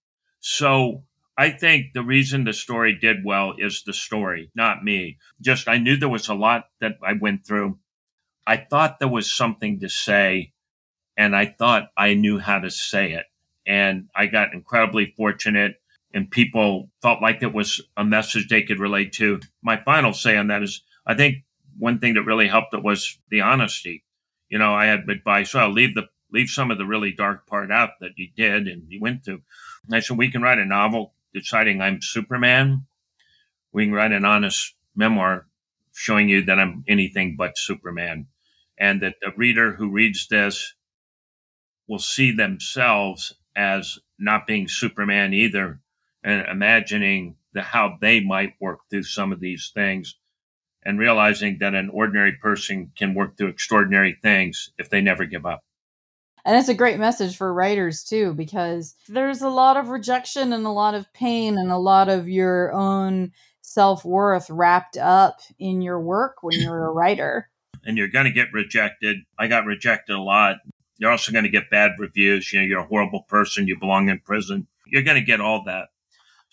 So 0.41 1.05
I 1.37 1.51
think 1.51 1.93
the 1.95 2.03
reason 2.03 2.45
the 2.45 2.53
story 2.53 2.95
did 2.95 3.25
well 3.25 3.55
is 3.59 3.83
the 3.83 3.93
story, 3.93 4.51
not 4.55 4.85
me. 4.85 5.19
Just 5.41 5.69
I 5.69 5.79
knew 5.79 5.97
there 5.97 6.09
was 6.09 6.29
a 6.29 6.35
lot 6.35 6.69
that 6.81 6.99
I 7.03 7.15
went 7.15 7.47
through. 7.47 7.79
I 8.47 8.57
thought 8.57 8.99
there 8.99 9.09
was 9.09 9.33
something 9.33 9.81
to 9.81 9.89
say 9.89 10.53
and 11.17 11.35
I 11.35 11.47
thought 11.47 11.91
I 11.97 12.15
knew 12.15 12.39
how 12.39 12.59
to 12.59 12.71
say 12.71 13.13
it. 13.13 13.27
And 13.67 14.09
I 14.15 14.27
got 14.27 14.53
incredibly 14.53 15.15
fortunate 15.17 15.77
and 16.15 16.31
people 16.31 16.89
felt 17.03 17.21
like 17.21 17.43
it 17.43 17.53
was 17.53 17.81
a 17.97 18.05
message 18.05 18.49
they 18.49 18.63
could 18.63 18.79
relate 18.79 19.13
to. 19.15 19.41
My 19.63 19.77
final 19.77 20.13
say 20.13 20.37
on 20.37 20.47
that 20.47 20.63
is 20.63 20.83
I 21.05 21.15
think 21.15 21.39
one 21.77 21.99
thing 21.99 22.15
that 22.15 22.23
really 22.23 22.47
helped 22.47 22.73
it 22.73 22.85
was 22.85 23.19
the 23.29 23.41
honesty. 23.41 24.05
You 24.49 24.59
know, 24.59 24.73
I 24.73 24.87
had 24.87 25.11
advice, 25.11 25.53
well, 25.53 25.71
leave 25.71 25.95
the 25.95 26.05
leave 26.33 26.49
some 26.49 26.71
of 26.71 26.79
the 26.79 26.87
really 26.87 27.13
dark 27.13 27.47
part 27.47 27.71
out 27.71 27.91
that 28.01 28.13
you 28.17 28.29
did 28.37 28.67
and 28.67 28.85
you 28.89 29.01
went 29.01 29.25
through. 29.25 29.43
And 29.87 29.95
I 29.95 30.01
said, 30.01 30.17
we 30.17 30.31
can 30.31 30.43
write 30.43 30.59
a 30.59 30.65
novel 30.65 31.15
deciding 31.33 31.81
I'm 31.81 32.01
Superman. 32.01 32.87
We 33.73 33.87
can 33.87 33.93
write 33.93 34.13
an 34.13 34.25
honest 34.25 34.75
memoir 34.97 35.47
showing 35.93 36.29
you 36.29 36.45
that 36.45 36.59
I'm 36.59 36.85
anything 36.89 37.37
but 37.37 37.59
Superman. 37.59 38.27
And 38.79 39.01
that 39.03 39.17
the 39.21 39.33
reader 39.37 39.75
who 39.75 39.91
reads 39.91 40.27
this 40.27 40.75
will 41.87 42.01
see 42.01 42.33
themselves 42.33 43.35
as 43.55 43.99
not 44.19 44.47
being 44.47 44.67
Superman 44.67 45.33
either, 45.33 45.81
and 46.25 46.49
imagining 46.49 47.37
the 47.53 47.63
how 47.63 47.97
they 48.01 48.21
might 48.21 48.55
work 48.61 48.81
through 48.91 49.05
some 49.05 49.33
of 49.33 49.41
these 49.41 49.71
things 49.75 50.17
and 50.85 50.99
realizing 50.99 51.59
that 51.61 51.75
an 51.75 51.89
ordinary 51.91 52.33
person 52.33 52.91
can 52.97 53.15
work 53.15 53.37
through 53.37 53.49
extraordinary 53.49 54.19
things 54.23 54.71
if 54.79 54.91
they 54.91 55.01
never 55.01 55.25
give 55.25 55.47
up. 55.47 55.61
And 56.45 56.59
it's 56.59 56.69
a 56.69 56.75
great 56.75 56.99
message 56.99 57.37
for 57.37 57.55
writers 57.55 58.05
too, 58.05 58.35
because 58.35 58.95
there's 59.09 59.41
a 59.41 59.49
lot 59.49 59.77
of 59.77 59.89
rejection 59.89 60.53
and 60.53 60.67
a 60.67 60.71
lot 60.71 60.95
of 60.95 61.11
pain 61.15 61.57
and 61.57 61.71
a 61.71 61.79
lot 61.79 62.09
of 62.09 62.29
your 62.29 62.73
own 62.73 63.33
self 63.63 64.05
worth 64.05 64.51
wrapped 64.51 64.99
up 64.99 65.41
in 65.59 65.81
your 65.81 66.01
work 66.01 66.43
when 66.43 66.61
you're 66.61 66.87
a 66.87 66.93
writer. 66.93 67.49
And 67.87 67.97
you're 67.97 68.09
going 68.09 68.27
to 68.27 68.33
get 68.33 68.53
rejected. 68.53 69.19
I 69.39 69.47
got 69.47 69.65
rejected 69.65 70.17
a 70.17 70.21
lot. 70.21 70.57
You're 70.99 71.11
also 71.11 71.33
going 71.33 71.45
to 71.45 71.51
get 71.51 71.71
bad 71.71 71.93
reviews. 71.99 72.53
You 72.53 72.61
know, 72.61 72.67
you're 72.67 72.81
a 72.81 72.87
horrible 72.87 73.23
person. 73.23 73.67
You 73.67 73.79
belong 73.79 74.11
in 74.11 74.21
prison. 74.21 74.67
You're 74.87 75.03
going 75.03 75.17
to 75.17 75.27
get 75.27 75.41
all 75.41 75.65
that. 75.65 75.89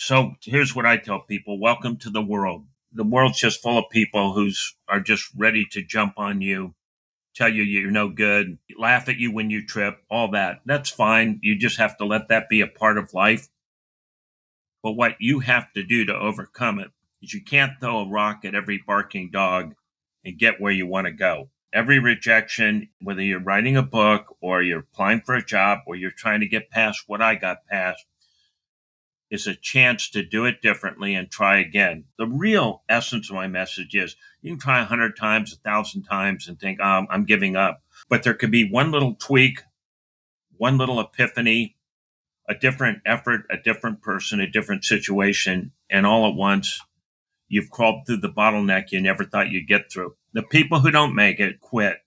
So 0.03 0.33
here's 0.41 0.75
what 0.75 0.87
I 0.87 0.97
tell 0.97 1.19
people. 1.19 1.59
Welcome 1.59 1.95
to 1.97 2.09
the 2.09 2.23
world. 2.23 2.65
The 2.91 3.03
world's 3.03 3.39
just 3.39 3.61
full 3.61 3.77
of 3.77 3.91
people 3.91 4.33
who 4.33 4.49
are 4.89 4.99
just 4.99 5.29
ready 5.37 5.63
to 5.73 5.83
jump 5.83 6.15
on 6.17 6.41
you, 6.41 6.73
tell 7.35 7.49
you 7.49 7.61
you're 7.61 7.91
no 7.91 8.09
good, 8.09 8.57
laugh 8.79 9.07
at 9.09 9.17
you 9.17 9.31
when 9.31 9.51
you 9.51 9.63
trip, 9.63 9.99
all 10.09 10.31
that. 10.31 10.61
That's 10.65 10.89
fine. 10.89 11.39
You 11.43 11.55
just 11.55 11.77
have 11.77 11.97
to 11.97 12.05
let 12.05 12.29
that 12.29 12.49
be 12.49 12.61
a 12.61 12.67
part 12.67 12.97
of 12.97 13.13
life. 13.13 13.49
But 14.81 14.93
what 14.93 15.17
you 15.19 15.41
have 15.41 15.71
to 15.73 15.83
do 15.83 16.03
to 16.05 16.15
overcome 16.15 16.79
it 16.79 16.89
is 17.21 17.35
you 17.35 17.43
can't 17.43 17.73
throw 17.79 17.99
a 17.99 18.09
rock 18.09 18.43
at 18.43 18.55
every 18.55 18.83
barking 18.83 19.29
dog 19.29 19.75
and 20.25 20.39
get 20.39 20.59
where 20.59 20.73
you 20.73 20.87
want 20.87 21.05
to 21.05 21.13
go. 21.13 21.51
Every 21.71 21.99
rejection, 21.99 22.89
whether 23.03 23.21
you're 23.21 23.39
writing 23.39 23.77
a 23.77 23.83
book 23.83 24.35
or 24.41 24.63
you're 24.63 24.79
applying 24.79 25.21
for 25.21 25.35
a 25.35 25.45
job 25.45 25.81
or 25.85 25.95
you're 25.95 26.09
trying 26.09 26.39
to 26.39 26.47
get 26.47 26.71
past 26.71 27.03
what 27.05 27.21
I 27.21 27.35
got 27.35 27.67
past, 27.69 28.03
is 29.31 29.47
a 29.47 29.55
chance 29.55 30.09
to 30.09 30.21
do 30.21 30.45
it 30.45 30.61
differently 30.61 31.15
and 31.15 31.31
try 31.31 31.57
again. 31.57 32.03
The 32.17 32.27
real 32.27 32.83
essence 32.89 33.29
of 33.29 33.35
my 33.35 33.47
message 33.47 33.95
is 33.95 34.17
you 34.41 34.51
can 34.51 34.59
try 34.59 34.81
a 34.81 34.85
hundred 34.85 35.15
times, 35.15 35.53
a 35.53 35.55
thousand 35.55 36.03
times 36.03 36.49
and 36.49 36.59
think, 36.59 36.79
oh, 36.83 37.05
I'm 37.09 37.23
giving 37.23 37.55
up. 37.55 37.81
But 38.09 38.23
there 38.23 38.33
could 38.33 38.51
be 38.51 38.69
one 38.69 38.91
little 38.91 39.15
tweak, 39.15 39.61
one 40.57 40.77
little 40.77 40.99
epiphany, 40.99 41.77
a 42.49 42.53
different 42.53 42.99
effort, 43.05 43.45
a 43.49 43.55
different 43.57 44.01
person, 44.01 44.41
a 44.41 44.51
different 44.51 44.83
situation. 44.83 45.71
And 45.89 46.05
all 46.05 46.27
at 46.27 46.35
once, 46.35 46.81
you've 47.47 47.71
crawled 47.71 48.05
through 48.05 48.17
the 48.17 48.29
bottleneck 48.29 48.91
you 48.91 48.99
never 48.99 49.23
thought 49.23 49.49
you'd 49.49 49.67
get 49.67 49.89
through. 49.89 50.15
The 50.33 50.43
people 50.43 50.81
who 50.81 50.91
don't 50.91 51.15
make 51.15 51.39
it 51.39 51.61
quit. 51.61 51.99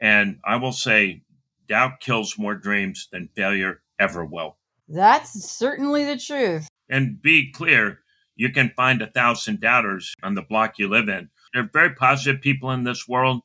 And 0.00 0.38
I 0.44 0.56
will 0.56 0.72
say, 0.72 1.22
doubt 1.68 2.00
kills 2.00 2.38
more 2.38 2.54
dreams 2.54 3.08
than 3.10 3.30
failure 3.34 3.82
ever 3.98 4.24
will. 4.24 4.58
That's 4.92 5.32
certainly 5.50 6.04
the 6.04 6.18
truth. 6.18 6.68
And 6.90 7.20
be 7.22 7.50
clear, 7.50 8.00
you 8.36 8.50
can 8.50 8.72
find 8.76 9.00
a 9.00 9.06
thousand 9.10 9.60
doubters 9.60 10.14
on 10.22 10.34
the 10.34 10.42
block 10.42 10.78
you 10.78 10.88
live 10.88 11.08
in. 11.08 11.30
There 11.54 11.62
are 11.62 11.70
very 11.72 11.94
positive 11.94 12.42
people 12.42 12.70
in 12.70 12.84
this 12.84 13.08
world 13.08 13.40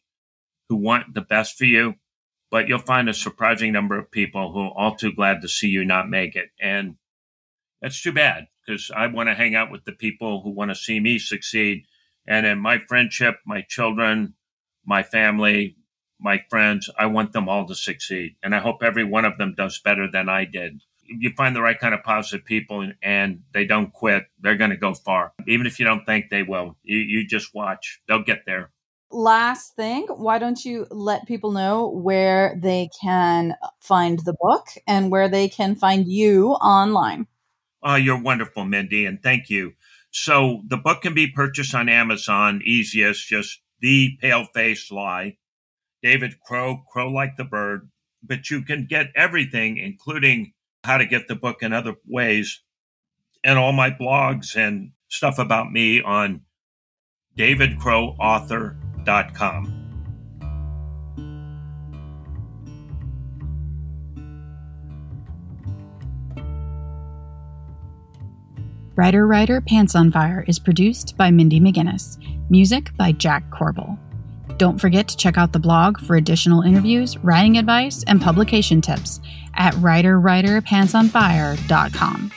who 0.69 0.75
want 0.75 1.13
the 1.13 1.21
best 1.21 1.57
for 1.57 1.65
you. 1.65 1.95
but 2.49 2.67
you'll 2.67 2.79
find 2.79 3.09
a 3.09 3.13
surprising 3.13 3.73
number 3.73 3.97
of 3.97 4.11
people 4.11 4.51
who 4.53 4.61
are 4.61 4.73
all 4.75 4.95
too 4.95 5.11
glad 5.13 5.41
to 5.41 5.47
see 5.49 5.67
you 5.67 5.83
not 5.85 6.09
make 6.09 6.35
it. 6.35 6.49
And 6.61 6.95
that's 7.81 8.01
too 8.01 8.13
bad 8.13 8.47
because 8.65 8.91
I 8.95 9.07
want 9.07 9.29
to 9.29 9.35
hang 9.35 9.55
out 9.55 9.71
with 9.71 9.85
the 9.85 9.91
people 9.91 10.41
who 10.41 10.51
want 10.51 10.71
to 10.71 10.75
see 10.75 10.99
me 10.99 11.19
succeed. 11.19 11.85
And 12.27 12.45
in 12.45 12.59
my 12.59 12.79
friendship, 12.79 13.39
my 13.45 13.61
children, 13.61 14.35
my 14.85 15.03
family, 15.03 15.77
my 16.19 16.43
friends, 16.49 16.89
I 16.97 17.05
want 17.07 17.33
them 17.33 17.49
all 17.49 17.67
to 17.67 17.75
succeed. 17.75 18.35
And 18.43 18.55
I 18.55 18.59
hope 18.59 18.81
every 18.81 19.03
one 19.03 19.25
of 19.25 19.37
them 19.37 19.53
does 19.55 19.79
better 19.79 20.09
than 20.09 20.29
I 20.29 20.45
did. 20.45 20.81
You 21.07 21.31
find 21.35 21.55
the 21.55 21.61
right 21.61 21.79
kind 21.79 21.93
of 21.93 22.03
positive 22.03 22.45
people 22.45 22.91
and 23.01 23.43
they 23.53 23.65
don't 23.65 23.91
quit, 23.93 24.25
they're 24.41 24.57
going 24.57 24.71
to 24.71 24.77
go 24.77 24.93
far. 24.93 25.33
Even 25.47 25.65
if 25.65 25.79
you 25.79 25.85
don't 25.85 26.05
think 26.05 26.29
they 26.29 26.43
will, 26.43 26.77
you, 26.83 26.97
you 26.97 27.27
just 27.27 27.53
watch, 27.55 28.01
they'll 28.07 28.23
get 28.23 28.43
there. 28.45 28.71
Last 29.09 29.75
thing, 29.75 30.05
why 30.07 30.37
don't 30.37 30.65
you 30.65 30.85
let 30.91 31.27
people 31.27 31.51
know 31.51 31.87
where 31.87 32.59
they 32.61 32.89
can 33.01 33.55
find 33.79 34.19
the 34.19 34.35
book 34.41 34.67
and 34.85 35.09
where 35.09 35.29
they 35.29 35.47
can 35.47 35.75
find 35.75 36.07
you 36.07 36.51
online? 36.53 37.27
Oh, 37.81 37.95
you're 37.95 38.21
wonderful, 38.21 38.65
Mindy, 38.65 39.05
and 39.05 39.23
thank 39.23 39.49
you. 39.49 39.73
So 40.11 40.61
the 40.67 40.77
book 40.77 41.03
can 41.03 41.13
be 41.13 41.27
purchased 41.27 41.73
on 41.73 41.87
Amazon, 41.87 42.61
easiest, 42.65 43.27
just 43.27 43.61
The 43.79 44.17
Pale 44.19 44.45
Face 44.53 44.91
Lie. 44.91 45.37
David 46.01 46.39
Crow, 46.39 46.83
Crow 46.91 47.09
Like 47.09 47.37
the 47.37 47.43
Bird. 47.43 47.89
But 48.23 48.49
you 48.49 48.61
can 48.61 48.87
get 48.87 49.11
everything, 49.15 49.77
including 49.77 50.53
how 50.83 50.97
to 50.97 51.05
get 51.05 51.27
the 51.27 51.35
book 51.35 51.61
in 51.61 51.73
other 51.73 51.95
ways, 52.05 52.61
and 53.43 53.59
all 53.59 53.73
my 53.73 53.91
blogs 53.91 54.55
and 54.55 54.91
stuff 55.09 55.39
about 55.39 55.71
me 55.71 56.01
on 56.01 56.41
davidcrowauthor.com. 57.37 59.73
Writer 68.95 69.27
Writer 69.27 69.61
Pants 69.61 69.93
on 69.93 70.11
Fire 70.11 70.43
is 70.47 70.57
produced 70.57 71.15
by 71.17 71.29
Mindy 71.29 71.59
McGinnis. 71.59 72.17
Music 72.49 72.89
by 72.97 73.11
Jack 73.11 73.51
Corbel. 73.51 73.99
Don't 74.57 74.79
forget 74.79 75.09
to 75.09 75.17
check 75.17 75.37
out 75.37 75.51
the 75.51 75.59
blog 75.59 75.99
for 75.99 76.15
additional 76.15 76.61
interviews, 76.61 77.17
writing 77.19 77.57
advice, 77.57 78.05
and 78.07 78.21
publication 78.21 78.79
tips 78.81 79.19
at 79.55 79.73
writerwriterpantsonfire.com. 79.75 82.31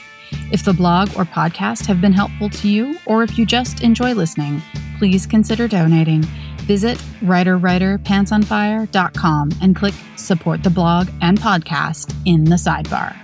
If 0.51 0.65
the 0.65 0.73
blog 0.73 1.09
or 1.17 1.25
podcast 1.25 1.85
have 1.85 2.01
been 2.01 2.13
helpful 2.13 2.49
to 2.49 2.69
you, 2.69 2.97
or 3.05 3.21
if 3.23 3.37
you 3.37 3.45
just 3.45 3.83
enjoy 3.83 4.13
listening, 4.13 4.61
please 4.97 5.25
consider 5.25 5.67
donating. 5.67 6.23
Visit 6.63 6.97
writerwriterpantsonfire.com 7.21 9.51
and 9.61 9.75
click 9.75 9.93
support 10.15 10.63
the 10.63 10.69
blog 10.69 11.09
and 11.21 11.37
podcast 11.39 12.15
in 12.25 12.45
the 12.45 12.55
sidebar. 12.55 13.20